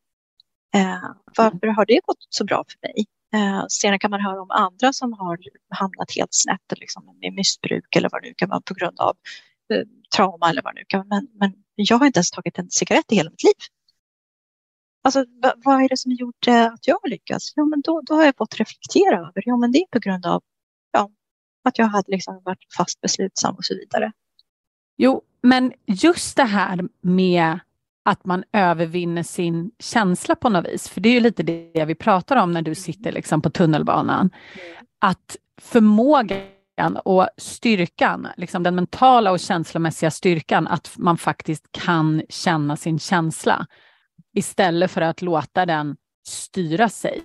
[0.75, 3.07] Eh, varför har det gått så bra för mig?
[3.35, 5.39] Eh, sedan kan man höra om andra som har
[5.69, 9.17] hamnat helt snett liksom, med missbruk eller vad det nu kan vara på grund av
[10.17, 11.09] trauma eller vad det nu kan.
[11.09, 13.53] Men, men jag har inte ens tagit en cigarett i hela mitt liv.
[15.05, 15.25] Alltså,
[15.65, 17.53] vad är det som gjort att jag har lyckats?
[17.57, 20.27] Ja, men då, då har jag fått reflektera över, ja men det är på grund
[20.27, 20.43] av
[20.93, 21.11] ja,
[21.65, 24.13] att jag hade liksom varit fast beslutsam och så vidare.
[24.97, 27.59] Jo, men just det här med
[28.03, 31.95] att man övervinner sin känsla på något vis, för det är ju lite det vi
[31.95, 34.21] pratar om när du sitter liksom på tunnelbanan.
[34.21, 34.87] Mm.
[34.99, 36.39] Att förmågan
[36.87, 43.67] och styrkan, liksom den mentala och känslomässiga styrkan, att man faktiskt kan känna sin känsla
[44.35, 47.23] istället för att låta den styra sig.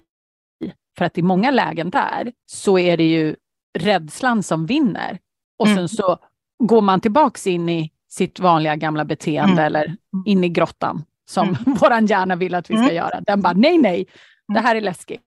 [0.98, 3.36] För att i många lägen där så är det ju
[3.80, 5.20] rädslan som vinner.
[5.60, 5.78] Och mm.
[5.78, 6.18] sen så
[6.64, 9.66] går man tillbaks in i sitt vanliga gamla beteende mm.
[9.66, 11.74] eller in i grottan som mm.
[11.82, 12.96] våran hjärna vill att vi ska mm.
[12.96, 13.22] göra.
[13.22, 14.06] Den bara, nej, nej,
[14.48, 15.22] det här är läskigt.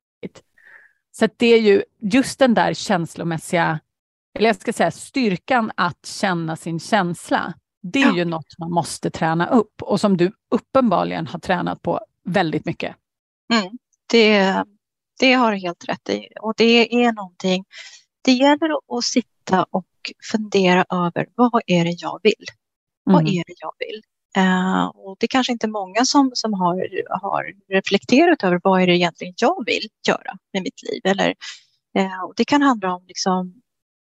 [1.18, 3.80] Så det är ju just den där känslomässiga
[4.36, 8.16] eller jag ska säga styrkan att känna sin känsla, Det är ja.
[8.16, 12.96] ju något man måste träna upp och som du uppenbarligen har tränat på väldigt mycket.
[13.54, 13.78] Mm,
[14.10, 14.64] det,
[15.18, 17.64] det har du helt rätt i och det är någonting.
[18.24, 19.86] Det gäller att sitta och
[20.32, 22.46] fundera över vad är det jag vill?
[23.10, 23.14] Mm.
[23.14, 24.02] Vad är det jag vill?
[24.38, 26.76] Uh, och det är kanske inte många som, som har,
[27.20, 31.00] har reflekterat över vad är det egentligen jag vill göra med mitt liv.
[31.04, 31.34] Eller,
[31.98, 33.62] uh, och det kan handla om liksom,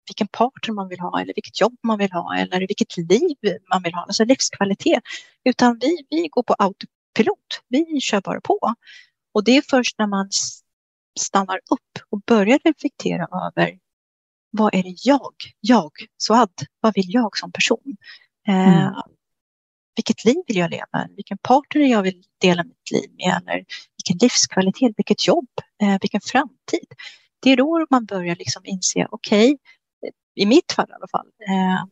[0.08, 3.38] vilken partner man vill ha eller vilket jobb man vill ha eller vilket liv
[3.74, 5.04] man vill ha, alltså livskvalitet.
[5.44, 8.76] Utan vi, vi går på autopilot, vi kör bara på.
[9.34, 10.30] Och det är först när man
[11.20, 13.80] stannar upp och börjar reflektera över
[14.52, 17.98] vad är det jag, jag, Suad, vad vill jag som person?
[18.48, 18.94] Eh, mm.
[19.96, 21.08] Vilket liv vill jag leva?
[21.16, 23.42] Vilken partner jag vill dela mitt liv med?
[23.42, 23.66] Eller
[23.98, 25.50] vilken livskvalitet, vilket jobb,
[25.82, 26.88] eh, vilken framtid?
[27.40, 29.58] Det är då man börjar liksom inse, okej, okay,
[30.38, 31.84] i mitt fall i alla fall, eh,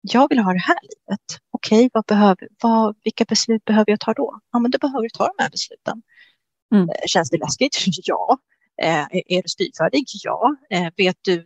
[0.00, 1.40] jag vill ha det här livet.
[1.50, 4.40] Okej, okay, vad behöver, vad, vilka beslut behöver jag ta då?
[4.52, 6.02] Ja, men då behöver du ta de här besluten.
[6.74, 6.88] Mm.
[6.88, 7.76] Eh, känns det läskigt?
[8.04, 8.38] Ja.
[8.82, 10.04] Eh, är du styrfärdig?
[10.24, 10.56] Ja.
[10.70, 11.44] Eh, vet du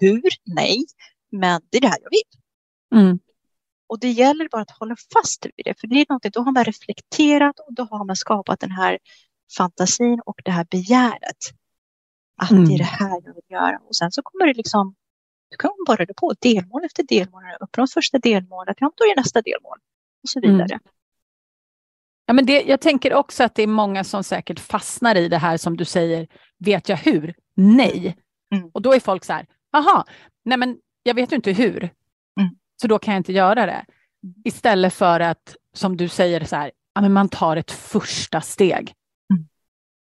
[0.00, 0.22] hur?
[0.44, 0.84] Nej.
[1.30, 3.02] Men det är det här jag vill.
[3.02, 3.18] Mm.
[3.88, 6.52] Och det gäller bara att hålla fast vid det, för det är någonting, då har
[6.52, 8.98] man reflekterat och då har man skapat den här
[9.56, 11.38] fantasin och det här begäret.
[12.38, 12.64] Att mm.
[12.64, 13.78] det är det här jag vill göra.
[13.88, 14.94] Och sen så kommer det liksom,
[15.50, 17.42] du kan bara det på delmål efter delmål.
[17.60, 19.78] Uppnå första delmålet, ja, då är det nästa delmål
[20.22, 20.72] och så vidare.
[20.72, 20.80] Mm.
[22.26, 25.38] Ja, men det, jag tänker också att det är många som säkert fastnar i det
[25.38, 27.34] här som du säger, vet jag hur?
[27.54, 28.16] Nej.
[28.54, 28.70] Mm.
[28.74, 30.04] Och då är folk så här, jaha,
[30.44, 31.82] nej men jag vet ju inte hur,
[32.40, 32.56] mm.
[32.80, 33.84] så då kan jag inte göra det.
[34.44, 38.94] Istället för att, som du säger, så här, ja, men man tar ett första steg.
[39.32, 39.48] Mm.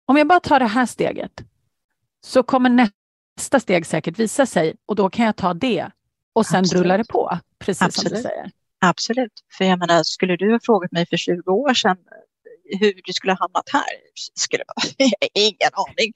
[0.06, 1.44] Om jag bara tar det här steget,
[2.20, 2.70] så kommer
[3.36, 5.90] nästa steg säkert visa sig och då kan jag ta det
[6.32, 6.82] och sen Absolut.
[6.82, 8.08] rullar det på, precis Absolut.
[8.08, 8.50] som du säger.
[8.80, 11.96] Absolut, för jag menar, skulle du ha frågat mig för 20 år sedan
[12.80, 13.84] hur du skulle ha hamnat här,
[14.34, 16.12] skulle jag ingen aning.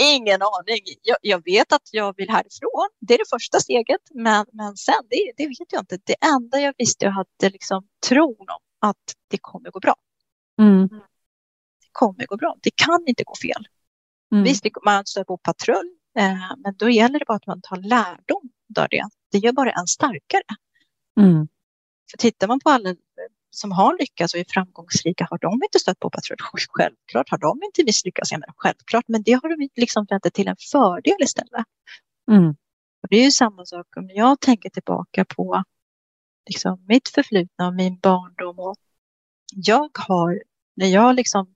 [0.00, 0.80] Ingen aning.
[1.02, 2.88] Jag, jag, vet att jag vill härifrån.
[3.00, 5.98] Det är det första steget, men, men sen, det, det vet jag inte.
[6.04, 9.94] Det enda jag visste, jag hade liksom tron om att det kommer gå bra.
[10.60, 10.88] Mm.
[10.88, 12.56] Det kommer gå bra.
[12.62, 13.66] Det kan inte gå fel.
[14.32, 14.44] Mm.
[14.44, 18.50] Visst, man stöter på patrull, eh, men då gäller det bara att man tar lärdom
[18.78, 19.08] av det.
[19.32, 20.42] Det gör bara en starkare.
[21.20, 21.48] Mm.
[22.10, 22.94] För tittar man på alla
[23.50, 26.36] som har lyckats och är framgångsrika, har de inte stött på patrull?
[26.68, 30.56] Självklart har de inte misslyckats, menar, självklart, men det har de liksom vänt till en
[30.72, 31.66] fördel istället.
[32.30, 32.50] Mm.
[33.02, 35.62] Och det är ju samma sak om jag tänker tillbaka på
[36.46, 38.58] liksom, mitt förflutna och min barndom.
[38.58, 38.76] Och
[39.54, 40.42] jag har,
[40.76, 41.54] när jag liksom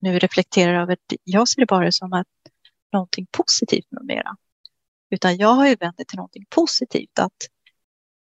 [0.00, 2.26] nu reflekterar över jag ser det bara som att
[2.92, 4.36] någonting positivt numera.
[5.10, 7.18] Utan jag har ju vänt det till någonting positivt.
[7.18, 7.36] Att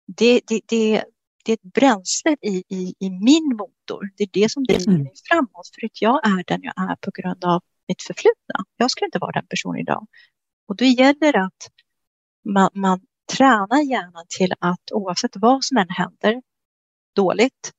[0.07, 1.03] det, det, det,
[1.45, 4.09] det är ett bränsle i, i, i min motor.
[4.17, 5.03] Det är det som driver mm.
[5.03, 5.69] mig framåt.
[5.75, 8.65] För att jag är den jag är på grund av mitt förflutna.
[8.77, 10.07] Jag skulle inte vara den personen idag.
[10.67, 11.71] Och då gäller det att
[12.45, 13.01] man, man
[13.37, 16.41] tränar hjärnan till att oavsett vad som än händer
[17.15, 17.71] dåligt,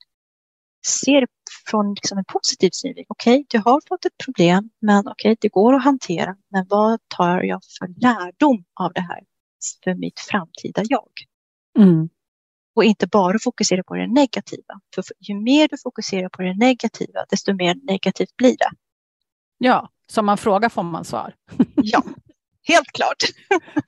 [0.87, 1.27] ser
[1.67, 3.07] från liksom en positiv synvinkel.
[3.09, 6.37] Okej, okay, du har fått ett problem, men okej, okay, det går att hantera.
[6.51, 9.21] Men vad tar jag för lärdom av det här
[9.85, 11.09] för mitt framtida jag?
[11.79, 12.09] Mm.
[12.75, 14.81] Och inte bara fokusera på det negativa.
[14.95, 18.71] För ju mer du fokuserar på det negativa, desto mer negativt blir det.
[19.59, 21.35] Ja, som man frågar får man svar.
[21.77, 22.03] ja,
[22.63, 23.25] helt klart.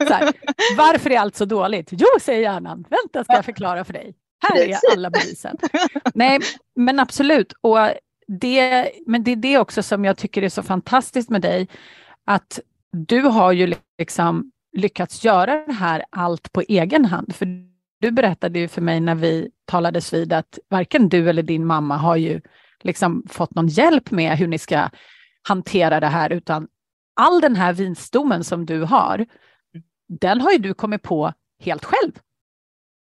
[0.08, 0.32] Här,
[0.76, 1.88] varför är allt så dåligt?
[1.92, 2.84] Jo, säger hjärnan.
[2.90, 4.14] Vänta, ska jag förklara för dig.
[4.40, 5.56] Här är alla bevisen.
[6.14, 6.38] Nej,
[6.76, 7.52] men absolut.
[7.60, 7.78] Och
[8.26, 11.68] det, men det är det också som jag tycker är så fantastiskt med dig,
[12.24, 12.60] att
[12.92, 17.34] du har ju liksom lyckats göra det här allt på egen hand.
[17.34, 17.46] För
[18.00, 21.96] du berättade ju för mig när vi talades vid att varken du eller din mamma
[21.96, 22.40] har ju
[22.80, 24.88] liksom fått någon hjälp med hur ni ska
[25.42, 26.68] hantera det här, utan
[27.14, 29.26] all den här vinsdomen som du har,
[30.08, 32.12] den har ju du kommit på helt själv.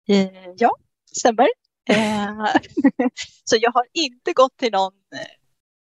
[0.08, 0.28] Eh,
[0.58, 0.76] ja,
[1.16, 1.48] stämmer.
[1.90, 2.46] Eh,
[3.44, 5.26] så jag har inte gått till någon eh,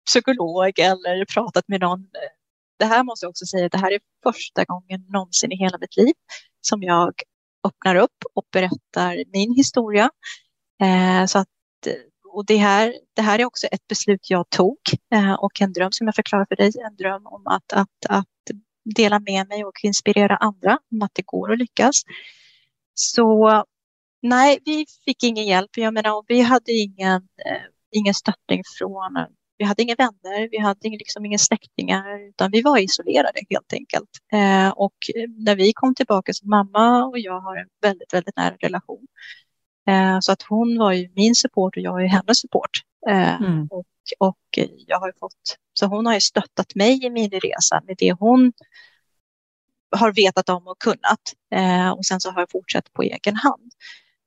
[0.07, 2.01] psykolog eller pratat med någon.
[2.01, 2.31] Eh,
[2.79, 5.97] det här måste jag också säga, det här är första gången någonsin i hela mitt
[5.97, 6.15] liv
[6.61, 7.13] som jag
[7.67, 10.11] öppnar upp och berättar min historia.
[11.29, 11.49] Så att,
[12.33, 14.79] och det, här, det här är också ett beslut jag tog
[15.39, 18.27] och en dröm som jag förklarar för dig, en dröm om att, att, att
[18.85, 22.03] dela med mig och inspirera andra om att det går att lyckas.
[22.95, 23.65] Så
[24.23, 25.71] nej, vi fick ingen hjälp.
[25.77, 29.27] Jag menar, vi hade ingen, eh, ingen stöttning från
[29.63, 34.11] vi hade inga vänner, vi hade liksom inga släktingar, utan vi var isolerade helt enkelt.
[34.33, 34.97] Eh, och
[35.39, 39.07] när vi kom tillbaka, så mamma och jag har en väldigt, väldigt nära relation.
[39.89, 42.71] Eh, så att hon var ju min support och jag är hennes support.
[43.09, 43.69] Eh, Mm.
[43.71, 43.87] och,
[44.19, 48.13] och jag har fått, så hon har ju stöttat mig i min resa med det
[48.13, 48.53] hon
[49.97, 51.21] har vetat om och kunnat.
[51.55, 53.73] Eh, och sen så har jag fortsatt på egen hand.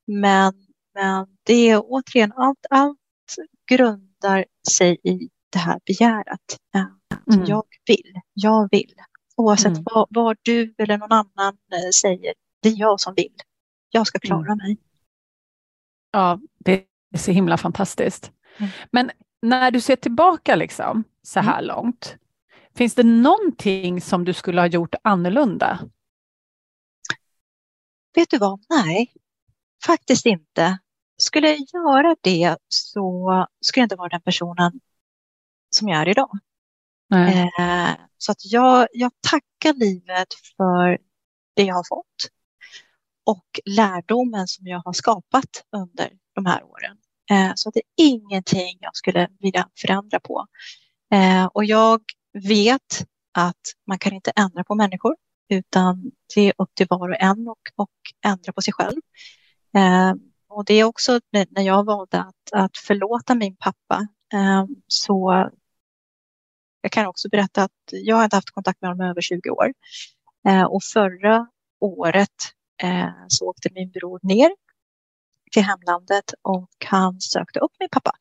[0.08, 0.54] Men,
[0.94, 2.98] men det är återigen, allt, allt
[3.72, 6.60] grundar sig i det här begäret.
[6.76, 6.86] Eh,
[7.34, 7.46] Mm.
[7.46, 8.94] Jag vill, jag vill.
[9.36, 9.84] Oavsett Mm.
[9.86, 13.36] vad, vad du eller någon annan eh, säger, det är jag som vill.
[13.90, 14.58] Jag ska klara Mm.
[14.58, 14.78] mig.
[16.12, 18.32] Ja, det är så himla fantastiskt.
[18.58, 18.72] Mm.
[18.92, 22.16] Men när du ser tillbaka liksom, så här långt,
[22.76, 25.80] finns det någonting som du skulle ha gjort annorlunda?
[28.16, 28.60] Vet du vad?
[28.70, 29.14] Nej,
[29.86, 30.78] faktiskt inte.
[31.18, 34.72] Skulle jag göra det så skulle jag inte vara den personen
[35.70, 36.40] som jag är idag.
[37.60, 40.98] Eh, så att jag, jag tackar livet för
[41.56, 42.30] det jag har fått
[43.26, 46.98] och lärdomen som jag har skapat under de här åren.
[47.32, 50.48] Eh, så det är ingenting jag skulle vilja förändra på.
[51.14, 52.02] Eh, och jag
[52.34, 55.16] vet att man kan inte ändra på människor
[55.50, 57.92] utan det är upp till var och en och, och
[58.26, 59.02] ändra på sig själv.
[59.76, 60.14] Eh,
[60.48, 65.50] och det är också när jag valde att, att förlåta min pappa eh, så
[66.82, 69.50] jag kan också berätta att jag har inte haft kontakt med honom i över 20
[69.50, 69.74] år.
[70.48, 71.48] Eh, och förra
[71.80, 72.30] året
[72.84, 74.52] eh, så åkte min bror ner
[75.52, 78.12] till hemlandet och han sökte upp min pappa.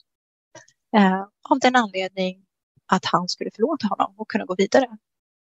[0.96, 2.46] Eh, av den anledning
[2.86, 4.98] att han skulle förlåta honom och kunna gå vidare.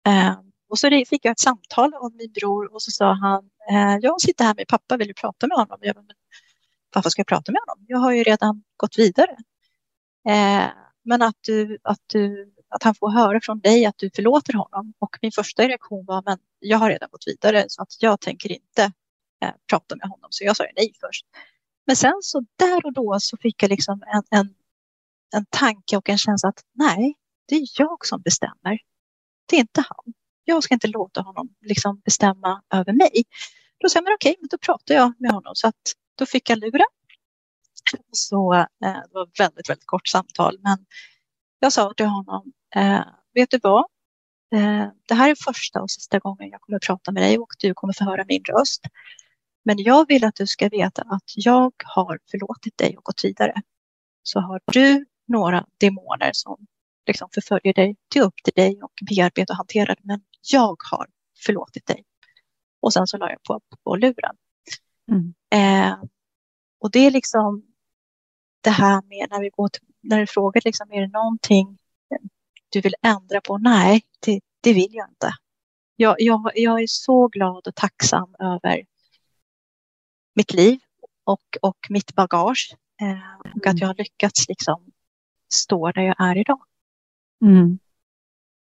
[0.06, 0.36] Eh,
[0.72, 4.20] och så fick jag ett samtal av min bror och så sa han, eh, jag
[4.20, 5.78] sitter här med pappa, vill du prata med honom?
[5.80, 6.16] Jag bara, men
[6.94, 7.84] varför ska jag prata med honom?
[7.88, 9.36] Jag har ju redan gått vidare.
[10.28, 10.66] Eh,
[11.04, 14.94] men att, du, att, du, att han får höra från dig att du förlåter honom.
[14.98, 18.52] Och min första reaktion var, men jag har redan gått vidare så att jag tänker
[18.52, 18.92] inte
[19.42, 20.28] eh, prata med honom.
[20.30, 21.26] Så jag sa ju nej först.
[21.86, 24.54] Men sen så där och då så fick jag liksom en, en,
[25.34, 27.14] en tanke och en känsla att nej,
[27.48, 28.78] det är jag som bestämmer.
[29.46, 30.14] Det är inte han.
[30.44, 33.24] Jag ska inte låta honom liksom bestämma över mig.
[33.78, 35.54] Då sa jag, men okej, men då pratar jag med honom.
[35.54, 35.82] Så att
[36.18, 36.86] då fick jag luren.
[38.12, 40.58] Så eh, det var ett väldigt, väldigt kort samtal.
[40.62, 40.86] Men
[41.58, 43.84] jag sa till honom, eh, vet du vad?
[44.54, 47.52] Eh, det här är första och sista gången jag kommer att prata med dig och
[47.58, 48.82] du kommer få höra min röst.
[49.64, 53.62] Men jag vill att du ska veta att jag har förlåtit dig och gått vidare.
[54.22, 56.66] Så har du några demoner som
[57.06, 60.00] liksom förföljer dig, det är upp till dig och bearbeta och hantera det.
[60.02, 61.06] Men jag har
[61.46, 62.04] förlåtit dig.
[62.80, 64.36] Och sen så la jag på, på luren.
[65.10, 65.34] Mm.
[65.50, 65.98] Eh,
[66.80, 67.66] och det är liksom
[68.60, 71.78] det här med när vi går till, när du frågar liksom, är det någonting
[72.68, 73.58] du vill ändra på?
[73.58, 75.30] Nej, det, det vill jag inte.
[75.96, 78.84] Jag, jag, jag är så glad och tacksam över
[80.34, 80.80] mitt liv
[81.24, 82.76] och, och mitt bagage.
[83.00, 84.92] Eh, och att jag har lyckats liksom
[85.54, 86.62] stå där jag är idag.
[87.44, 87.78] Mm.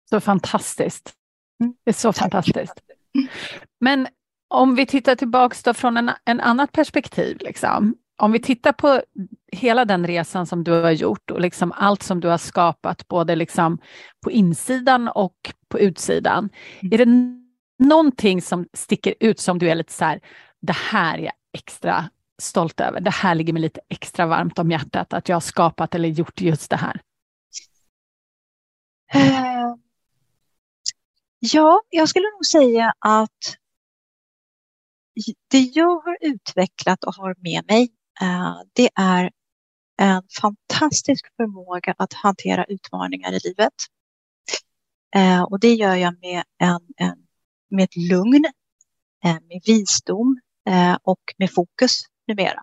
[0.10, 1.17] Så fantastiskt.
[1.64, 1.74] Mm.
[1.84, 2.82] Det är så fantastiskt.
[3.80, 4.08] Men
[4.48, 7.96] om vi tittar tillbaks då från en, en annat perspektiv, liksom.
[8.18, 9.02] om vi tittar på
[9.52, 13.36] hela den resan som du har gjort och liksom allt som du har skapat, både
[13.36, 13.78] liksom
[14.24, 16.50] på insidan och på utsidan.
[16.80, 16.94] Mm.
[16.94, 17.38] Är det
[17.86, 20.20] någonting som sticker ut som du är lite så här,
[20.62, 22.10] det här är jag extra
[22.42, 25.96] stolt över, det här ligger mig lite extra varmt om hjärtat, att jag har skapat
[25.96, 27.02] eller gjort just det här?
[31.54, 33.58] Ja, jag skulle nog säga att
[35.52, 37.90] det jag har utvecklat och har med mig,
[38.22, 39.32] eh, det är
[39.98, 43.74] en fantastisk förmåga att hantera utmaningar i livet.
[45.16, 47.28] Eh, och det gör jag med, en, en,
[47.70, 48.46] med ett lugn,
[49.26, 50.40] eh, med visdom
[51.04, 52.60] och med fokus numera.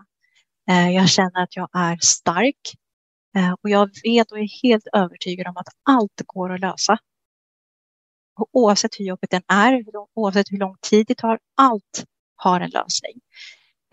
[0.93, 2.61] Jag känner att jag är stark
[3.63, 6.99] och jag vet och är helt övertygad om att allt går att lösa.
[8.37, 12.05] Och oavsett hur jobbigt den är, oavsett hur lång tid det tar, allt
[12.37, 13.21] har en lösning.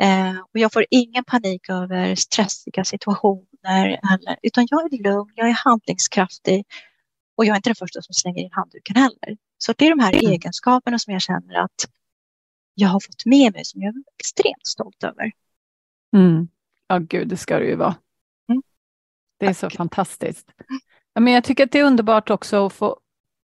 [0.01, 5.49] Eh, och jag får ingen panik över stressiga situationer, eller, utan jag är lugn, jag
[5.49, 6.65] är handlingskraftig
[7.37, 9.37] och jag är inte den första som slänger in handduken heller.
[9.57, 10.31] Så det är de här Mm.
[10.31, 11.85] egenskaperna som jag känner att
[12.73, 15.31] jag har fått med mig som jag är extremt stolt över.
[16.15, 16.47] Mm.
[16.87, 17.95] Ja, gud, det ska det ju vara.
[18.49, 18.61] Mm.
[19.39, 20.51] Det är så fantastiskt.
[21.13, 22.99] Ja, men jag tycker att det är underbart också att få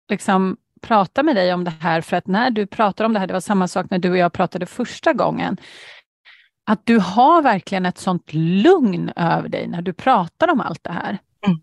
[0.08, 3.26] liksom, prata med dig om det här, för att när du pratar om det här,
[3.26, 5.56] det var samma sak när du och jag pratade första gången,
[6.66, 10.92] att du har verkligen ett sånt lugn över dig när du pratar om allt det
[10.92, 11.18] här.
[11.46, 11.58] Mm.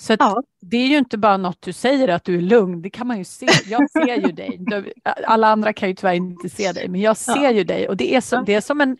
[0.00, 0.42] Så Ja.
[0.60, 3.18] det är ju inte bara något du säger att du är lugn, det kan man
[3.18, 3.46] ju se.
[3.66, 4.60] Jag ser ju dig.
[5.26, 7.50] Alla andra kan ju tyvärr inte se dig, men jag ser Ja.
[7.50, 8.42] ju dig och det är, Ja.
[8.46, 8.96] det är som en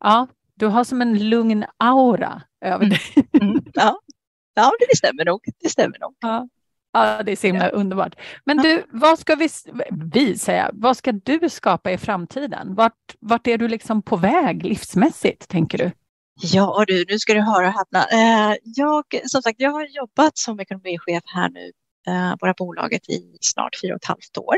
[0.00, 2.88] Ja, du har som en lugn aura över Mm.
[2.90, 3.28] dig.
[3.42, 3.64] Mm.
[3.74, 4.00] Ja.
[4.54, 5.40] ja, det stämmer nog.
[5.62, 6.14] Det stämmer nog.
[6.20, 6.48] Ja.
[7.06, 8.14] Ja, det är så himla underbart.
[8.44, 9.48] Men du, vad ska vi,
[10.12, 12.74] vi säga, vad ska du skapa i framtiden?
[12.74, 15.90] Vart, vart är du liksom på väg livsmässigt, tänker du?
[16.40, 18.04] Ja du, nu ska du höra häpna.
[18.12, 21.72] Eh, Jag, som sagt, jag har jobbat som ekonomichef här nu,
[22.08, 24.54] eh, våra bolaget i snart fyra och ett halvt år.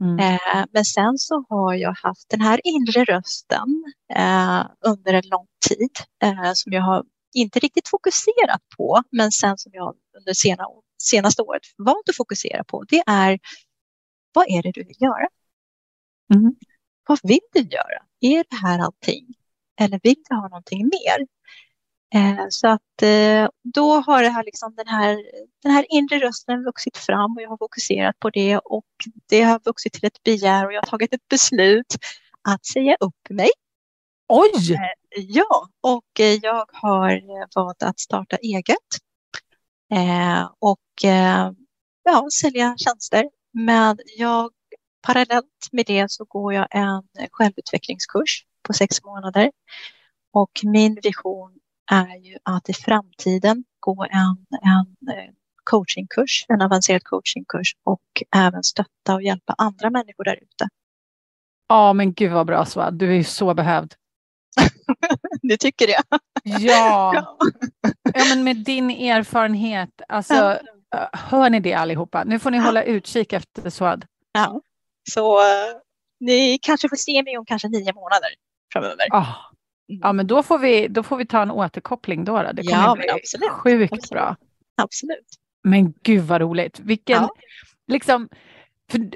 [0.00, 0.18] Mm.
[0.18, 3.84] Eh, Men sen så har jag haft den här inre rösten
[4.16, 5.90] eh, under en lång tid
[6.22, 7.04] eh, som jag har
[7.34, 10.64] inte riktigt fokuserat på, men sen som jag under sena,
[11.02, 13.38] senaste året valt att fokusera på, det är
[14.32, 15.28] vad är det du vill göra?
[16.34, 16.54] Mm.
[17.08, 18.02] Vad vill du göra?
[18.20, 19.26] Är det här allting?
[19.80, 21.26] Eller vill du ha någonting mer?
[22.14, 25.24] Eh, så att eh, då har det här liksom den, här,
[25.62, 28.84] den här inre rösten vuxit fram och jag har fokuserat på det och
[29.28, 31.96] det har vuxit till ett begär och jag har tagit ett beslut
[32.48, 33.50] att säga upp mig.
[34.28, 34.78] Oj!
[35.16, 38.76] Ja, och eh, jag har eh, valt att starta eget
[39.90, 41.50] eh, och eh,
[42.02, 43.24] ja, sälja tjänster.
[43.52, 44.50] Men jag,
[45.06, 49.50] parallellt med det så går jag en självutvecklingskurs på sex månader.
[50.32, 51.52] Och min vision
[51.90, 55.30] är ju att i framtiden gå en, en eh,
[55.64, 58.02] coachingkurs, en avancerad coachingkurs och
[58.36, 60.68] även stötta och hjälpa andra människor där ute.
[61.68, 63.94] Ja, men gud vad bra Svad, du är ju så behövd.
[65.50, 66.02] Ni tycker det?
[66.44, 67.36] Ja, Ja.
[68.28, 70.34] men med din erfarenhet, alltså
[70.90, 71.10] Ja.
[71.12, 72.24] hör ni det allihopa?
[72.24, 74.06] Nu får ni hålla utkik efter Swad.
[74.32, 74.60] Ja.
[75.12, 75.46] Så eh,
[76.20, 78.28] ni kanske får se mig om kanske nio månader
[78.72, 79.06] framöver.
[79.10, 79.26] Ah.
[79.86, 82.42] Ja, men då får, vi, då får vi ta en återkoppling då.
[82.42, 82.52] då.
[82.52, 83.50] Det kommer Ja, bli absolut.
[83.50, 84.10] sjukt Absolut.
[84.10, 84.36] bra.
[84.82, 85.26] Absolut.
[85.64, 86.80] Men gud vad roligt.
[86.80, 87.30] Vilken, Ja.
[87.88, 88.28] liksom,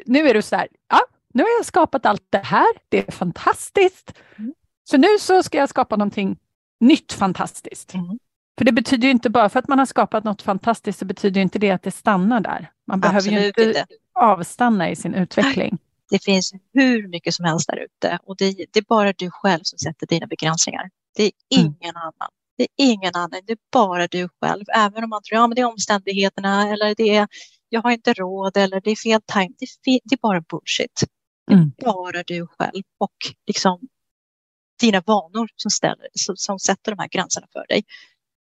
[0.06, 1.00] nu är du så här, ja,
[1.34, 4.12] nu har jag skapat allt det här, det är fantastiskt.
[4.38, 4.54] Mm.
[4.84, 6.38] Så nu så ska jag skapa någonting
[6.80, 7.94] nytt fantastiskt.
[7.94, 8.18] Mm.
[8.58, 11.40] För det betyder ju inte bara för att man har skapat något fantastiskt så betyder
[11.40, 12.70] ju inte det att det stannar där.
[12.86, 13.86] Man behöver ju Absolut inte, inte.
[14.14, 15.78] avstanna i sin utveckling.
[16.10, 19.60] Det finns hur mycket som helst där ute och det, det är bara du själv
[19.62, 20.90] som sätter dina begränsningar.
[21.16, 21.66] Det är Mm.
[21.80, 22.28] ingen annan.
[22.56, 24.64] Det är ingen annan, det är bara du själv.
[24.74, 27.28] Även om man tror att ja, det är omständigheterna eller det är
[27.68, 29.50] jag har inte råd eller det är fel time.
[29.58, 31.04] Det det är bara bullshit.
[31.46, 31.72] Det är Mm.
[31.84, 33.14] bara du själv och
[33.46, 33.80] liksom
[34.80, 37.84] dina vanor som, ställer, som, som sätter de här gränserna för dig.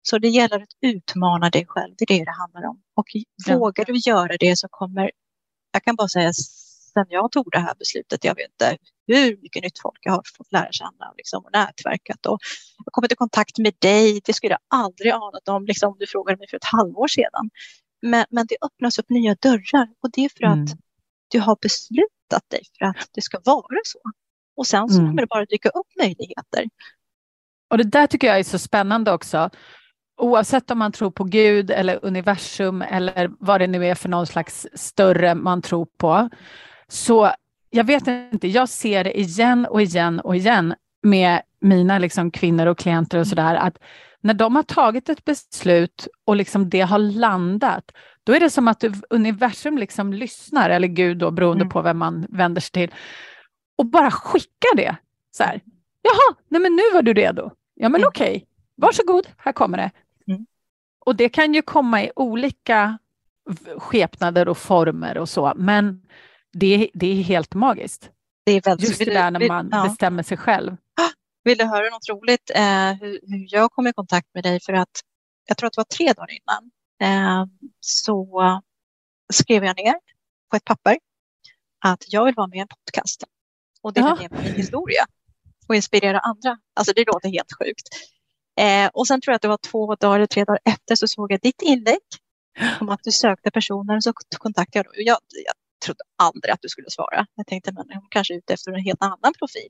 [0.02, 2.82] Så det gäller att utmana dig själv, det är det det handlar om.
[2.96, 3.06] Och
[3.48, 3.58] Ja.
[3.58, 5.12] vågar du göra det så kommer,
[5.72, 9.64] jag kan bara säga sen jag tog det här beslutet, jag vet inte hur mycket
[9.64, 12.26] nytt folk jag har fått lära känna liksom, och nätverkat.
[12.26, 12.40] Och
[12.86, 16.08] jag kommit i kontakt med dig, det skulle jag aldrig anat om liksom, om du
[16.08, 17.50] frågade mig för ett halvår sedan.
[18.02, 20.64] Men, men det öppnas upp nya dörrar och det är för Mm.
[20.64, 20.70] att
[21.28, 24.00] du har beslutat dig för att det ska vara så.
[24.58, 25.10] Och sen så Mm.
[25.12, 26.66] kommer det bara dyka upp möjligheter.
[27.70, 29.50] Och det där tycker jag är så spännande också.
[30.18, 34.28] Oavsett om man tror på Gud eller universum eller vad det nu är för någon
[34.28, 36.30] slags större man tror på.
[36.88, 37.32] Så
[37.70, 42.66] jag vet inte, jag ser det igen och igen och igen med mina liksom kvinnor
[42.66, 43.78] och klienter och sådär att
[44.22, 47.92] när de har tagit ett beslut och liksom det har landat,
[48.24, 51.70] då är det som att universum liksom lyssnar, eller Gud då beroende Mm.
[51.70, 52.92] på vem man vänder sig till,
[53.76, 54.96] och bara skickar det.
[55.32, 55.62] Så här,
[56.02, 57.52] Jaha, nej men nu var du redo.
[57.74, 58.08] Ja men Mm.
[58.08, 59.92] okej, varsågod, här kommer det.
[60.28, 60.46] Mm.
[61.06, 62.98] Och det kan ju komma i olika
[63.78, 66.02] skepnader och former och så, men
[66.54, 68.10] det, är- det är helt magiskt.
[68.46, 69.84] Det är väldigt, Just det där när man ja.
[69.84, 70.78] bestämmer sig själv.
[71.44, 72.52] vill du höra något roligt?
[72.56, 75.00] Eh, hur, hur jag kom i kontakt med dig för att
[75.48, 76.72] jag tror att det var tre dagar innan
[77.02, 77.46] eh,
[77.80, 78.62] så
[79.34, 79.96] skrev jag ner
[80.52, 80.98] på ett papper
[81.86, 83.24] att jag vill vara med i en podcast
[83.84, 84.16] och dela Ja.
[84.16, 85.06] med mig min historia
[85.68, 86.58] och inspirera andra.
[86.74, 87.88] Alltså det låter helt sjukt.
[88.60, 91.08] Eh, och sen tror jag att det var två dagar eller tre dagar efter så
[91.08, 92.00] såg jag ditt inlägg
[92.82, 94.94] om att du sökte personer så kontaktade jag dem.
[95.06, 95.54] Jag, jag
[95.86, 97.26] trodde aldrig att du skulle svara.
[97.36, 99.70] Jag tänkte men hon kanske är ute efter en helt annan profil.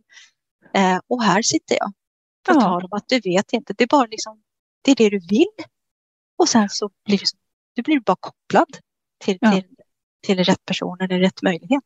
[0.73, 1.93] Eh, och här sitter jag.
[2.47, 2.61] På Ja.
[2.61, 3.73] tal om att du vet inte.
[3.73, 4.41] Det är bara liksom,
[4.81, 5.47] det är det du vill.
[6.37, 7.25] Och sen så blir det,
[7.75, 8.77] du blir bara kopplad
[9.23, 9.51] till, Ja.
[9.51, 9.63] till,
[10.25, 11.83] till rätt person eller rätt möjlighet.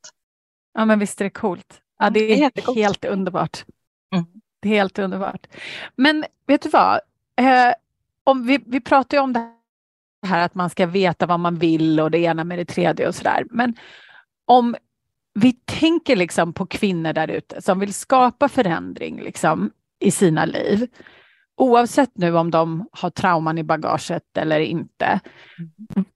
[0.74, 1.82] Ja men visst är det coolt.
[2.00, 2.78] Ja, Mm, det det är är jättecoolt.
[2.78, 3.66] helt underbart.
[4.14, 4.26] Mm.
[4.60, 5.48] Det är helt underbart.
[5.96, 7.00] Men vet du vad?
[7.42, 7.74] Eh,
[8.24, 9.54] om vi, vi pratar ju om det
[10.28, 13.16] här att man ska veta vad man vill och det ena med det tredje och
[13.16, 13.46] sådär.
[13.50, 13.76] Men
[14.46, 14.76] om
[15.34, 20.88] vi tänker liksom på kvinnor där ute som vill skapa förändring liksom i sina liv.
[21.56, 25.20] Oavsett nu om de har trauman i bagaget eller inte.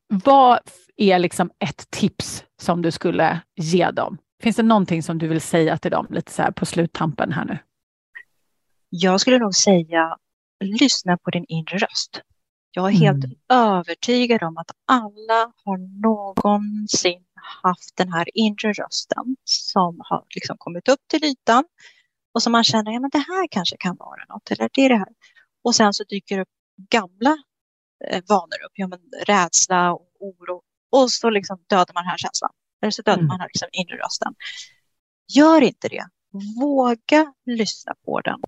[0.08, 0.60] Vad
[0.98, 4.18] är liksom ett tips som du skulle ge dem?
[4.42, 7.46] Finns det någonting som du vill säga till dem lite så här på sluttampen här
[7.46, 7.60] nu?
[8.90, 10.18] Jag skulle nog säga
[10.64, 12.22] lyssna på din inre röst.
[12.72, 13.38] Jag är helt mm.
[13.50, 17.24] övertygad om att alla har någonsin
[17.64, 21.64] haft den här inre rösten som har liksom kommit upp till ytan
[22.34, 24.90] och som man känner, ja men det här kanske kan vara något, eller det är
[24.90, 25.14] det här.
[25.64, 26.50] Och sen så dyker det upp
[26.90, 27.38] gamla
[28.08, 30.62] eh, vanor upp, ja men rädsla och oro
[30.92, 32.52] och så liksom dödar man den här känslan.
[32.82, 33.28] Eller så dödar mm.
[33.28, 34.36] man liksom inre rösten.
[35.36, 36.06] Gör inte det.
[36.60, 38.40] Våga lyssna på den.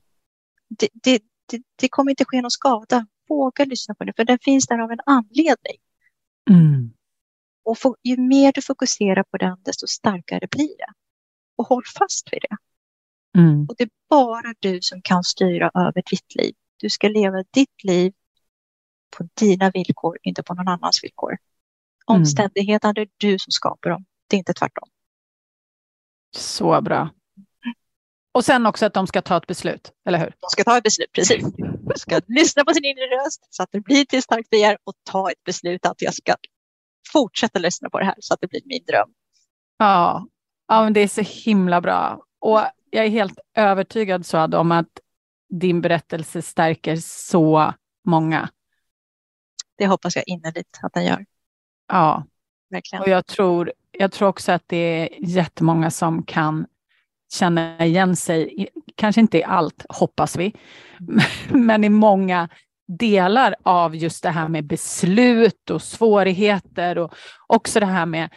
[0.69, 1.21] Det, det,
[1.51, 3.07] det, det kommer inte ske någon skada.
[3.29, 5.77] Våga lyssna på den, för den finns där av en anledning.
[6.49, 6.93] Mm.
[7.63, 10.93] Och få, ju mer du fokuserar på den, desto starkare blir det.
[11.55, 12.57] Och håll fast vid det.
[13.39, 13.65] Mm.
[13.69, 16.55] Och det är bara du som kan styra över ditt liv.
[16.77, 18.13] Du ska leva ditt liv
[19.17, 21.31] på dina villkor, inte på någon annans villkor.
[21.31, 22.21] Mm.
[22.21, 24.05] Omständigheterna, det är du som skapar dem.
[24.33, 24.89] Det är inte tvärtom.
[26.35, 27.09] Så bra.
[28.31, 30.25] Och sen också att de ska ta ett beslut, eller hur?
[30.25, 31.45] De ska ta ett beslut, precis.
[31.57, 34.93] De ska lyssna på sin inre röst så att det blir till starkt begär och
[35.03, 36.35] ta ett beslut att jag ska
[37.13, 39.13] fortsätta lyssna på det här så att det blir min dröm.
[39.77, 40.27] Ja,
[40.67, 42.25] ja men det är så himla bra.
[42.39, 44.99] Och jag är helt övertygad Suad om att
[45.49, 47.73] din berättelse stärker så
[48.05, 48.49] många.
[49.77, 51.25] Det hoppas jag innerligt att den gör.
[51.87, 52.25] Ja,
[52.69, 53.03] verkligen.
[53.03, 56.65] Och jag tror, jag tror också att det är jättemånga som kan
[57.33, 60.55] känna igen sig, kanske inte i allt, hoppas vi,
[61.49, 62.49] men i många
[62.87, 67.13] delar av just det här med beslut och svårigheter och
[67.47, 68.29] också det här med,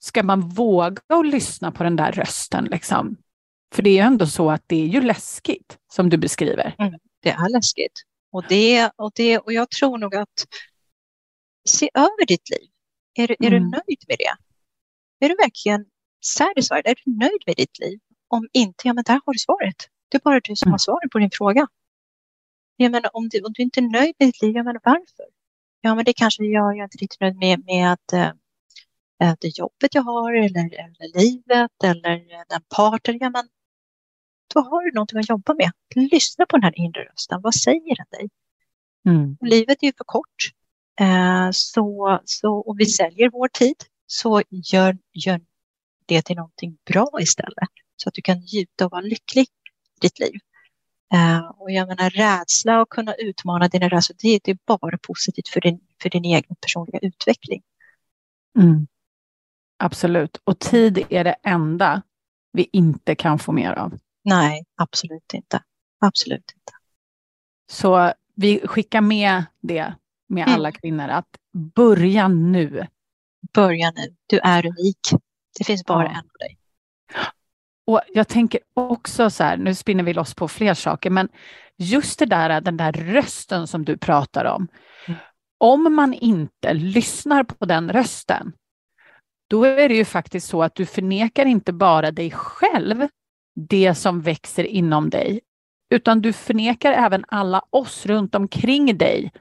[0.00, 3.16] ska man våga och lyssna på den där rösten liksom?
[3.74, 6.74] För det är ju ändå så att det är ju läskigt, som du beskriver.
[6.78, 7.92] Mm, det är läskigt.
[8.32, 10.46] Och, det, och, det, och jag tror nog att
[11.68, 12.70] se över ditt liv.
[13.14, 13.52] Är, är mm.
[13.52, 14.47] du nöjd med det?
[15.20, 15.84] Är du verkligen
[16.20, 16.86] satisfied?
[16.86, 17.98] Är du nöjd med ditt liv?
[18.28, 19.76] Om inte, ja men där har du svaret.
[20.08, 20.72] Det är bara du som mm.
[20.72, 21.66] har svaret på din fråga.
[22.76, 25.26] Jag menar, om, du, om du inte är nöjd med ditt liv, jag menar varför?
[25.80, 29.58] Ja, men det kanske jag, jag är inte riktigt nöjd med, med att, äh, det
[29.58, 33.18] jobbet jag har eller, eller livet eller den partner.
[33.20, 33.48] Ja, men
[34.54, 35.70] då har du någonting att jobba med.
[35.94, 37.40] Lyssna på den här inre rösten.
[37.42, 38.28] Vad säger den dig?
[39.08, 39.36] Mm.
[39.40, 40.52] Livet är ju för kort.
[41.00, 43.76] Eh, så, så, och vi säljer vår tid,
[44.10, 45.40] så gör, gör
[46.06, 47.68] det till någonting bra istället.
[47.96, 50.40] Så att du kan njuta och vara lycklig i ditt liv.
[51.14, 55.48] Uh, och jag menar rädsla och kunna utmana dina rädslor, det, det, är bara positivt
[55.48, 57.62] för din, för din egen personliga utveckling.
[58.58, 58.86] Mm.
[59.76, 62.02] Absolut, och tid är det enda
[62.52, 63.98] vi inte kan få mer av.
[64.24, 65.62] Nej, absolut inte.
[66.00, 66.72] Absolut inte.
[67.70, 69.94] Så vi skickar med det
[70.28, 70.54] med mm.
[70.54, 72.86] alla kvinnor, att börja nu.
[73.54, 74.14] Börja nu.
[74.26, 74.98] Du är unik.
[75.58, 76.58] Det finns bara en av dig.
[77.86, 81.28] Och jag tänker också så här, nu spinner vi loss på fler saker, men
[81.76, 84.68] just det där, den där rösten som du pratar om.
[85.06, 85.20] Mm.
[85.58, 88.52] Om man inte lyssnar på den rösten,
[89.50, 93.08] då är det ju faktiskt så att du förnekar inte bara dig själv
[93.54, 95.40] det som växer inom dig,
[95.90, 99.32] utan du förnekar även alla oss runt omkring dig.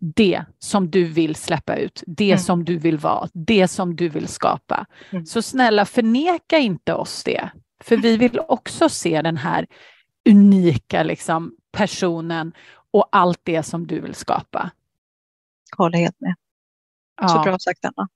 [0.00, 2.38] Det som du vill släppa ut, det mm.
[2.38, 4.86] som du vill vara, det som du vill skapa.
[5.10, 5.26] Mm.
[5.26, 7.50] Så snälla förneka inte oss det,
[7.84, 9.66] för vi vill också se den här
[10.28, 12.52] unika liksom, personen
[12.90, 14.70] och allt det som du vill skapa.
[15.76, 16.34] Håller helt med.
[17.20, 17.42] Så ja.
[17.44, 18.08] bra sagt Anna.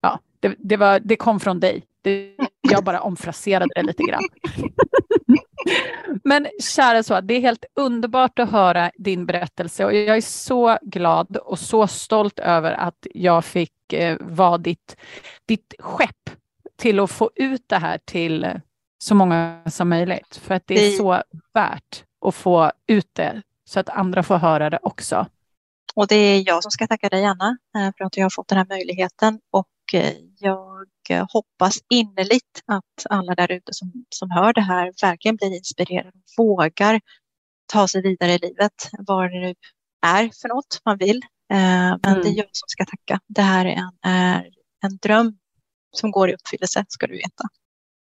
[0.00, 1.84] Ja, det, det, var, det kom från dig.
[2.02, 4.22] Det, jag bara omfraserade det lite grann.
[6.28, 10.78] Men kära så, det är helt underbart att höra din berättelse och jag är så
[10.82, 14.96] glad och så stolt över att jag fick eh, vara ditt,
[15.46, 16.30] ditt skepp
[16.76, 18.60] till att få ut det här till
[18.98, 20.36] så många som möjligt.
[20.36, 21.22] För att det är så
[21.54, 25.26] värt att få ut det så att andra får höra det också.
[25.94, 28.48] Och det är jag som ska tacka dig Anna eh, för att jag har fått
[28.48, 29.68] den här möjligheten och
[31.08, 36.08] jag hoppas innerligt att alla där ute som, som hör det här verkligen blir inspirerade
[36.08, 37.00] och vågar
[37.72, 39.54] ta sig vidare i livet, vad det nu
[40.06, 41.16] är för något man vill.
[41.52, 41.58] Eh,
[42.02, 42.22] men mm.
[42.22, 43.20] det är jag som ska tacka.
[43.26, 44.50] Det här är en, är
[44.84, 45.38] en dröm
[45.92, 47.44] som går i uppfyllelse, ska du veta.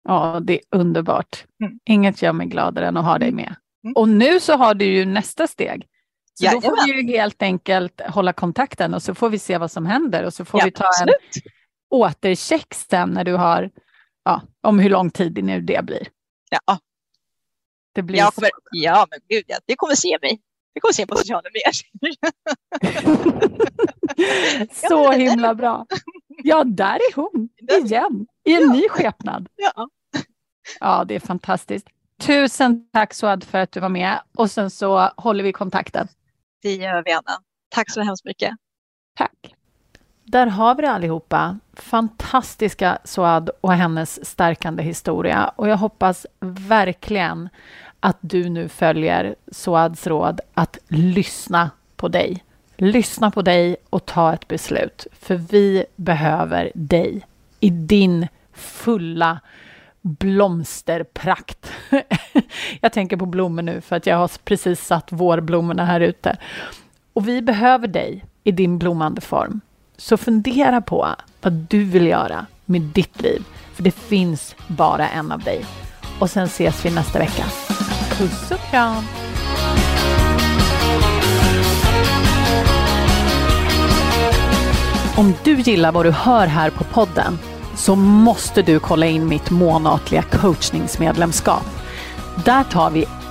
[0.03, 1.45] Ja, det är underbart.
[1.63, 1.79] Mm.
[1.85, 3.55] Inget gör mig gladare än att ha dig med.
[3.83, 3.93] Mm.
[3.95, 5.87] Och nu så har du ju nästa steg.
[6.33, 6.61] Så Jajamän.
[6.61, 9.85] då får vi ju helt enkelt hålla kontakten och så får vi se vad som
[9.85, 11.15] händer och så får ja, vi ta absolut.
[11.35, 11.51] en
[11.89, 13.69] återcheck sen när du har,
[14.23, 16.07] ja, om hur lång tid nu det blir.
[16.49, 16.79] Ja.
[17.93, 20.41] Det blir jag kommer, ja, men gud, ja, det kommer se mig.
[20.73, 21.73] Vi kommer se på sociala medier.
[24.89, 25.85] så himla bra.
[26.43, 27.49] Ja, där är hon
[27.83, 29.47] igen, i en ny skepnad.
[29.55, 29.89] Ja.
[30.79, 31.87] Ja, det är fantastiskt.
[32.21, 36.07] Tusen tack Suad för att du var med och sen så håller vi kontakten.
[36.61, 37.41] Det gör vi Anna.
[37.69, 38.51] Tack så hemskt mycket.
[39.15, 39.55] Tack.
[40.29, 41.57] Där har vi det allihopa.
[41.73, 47.49] Fantastiska Suad och hennes stärkande historia och jag hoppas verkligen
[47.99, 52.43] att du nu följer Suads råd att lyssna på dig.
[52.77, 57.27] Lyssna på dig och ta ett beslut, för vi behöver dig
[57.59, 59.39] i din fulla
[60.01, 61.71] blomsterprakt.
[62.81, 66.37] jag tänker på blommor nu för att jag har precis satt vårblommorna här ute.
[67.13, 69.61] Och vi behöver dig i din blommande form.
[69.97, 71.07] Så fundera på
[71.41, 73.43] vad du vill göra med ditt liv,
[73.73, 75.65] för det finns bara en av dig.
[76.19, 77.43] Och sen ses vi nästa vecka.
[78.17, 79.03] Puss och kram!
[85.17, 87.39] Om du gillar vad du hör här på podden
[87.75, 91.65] så måste du kolla in mitt månatliga coachningsmedlemskap.
[92.45, 93.05] Där tar vi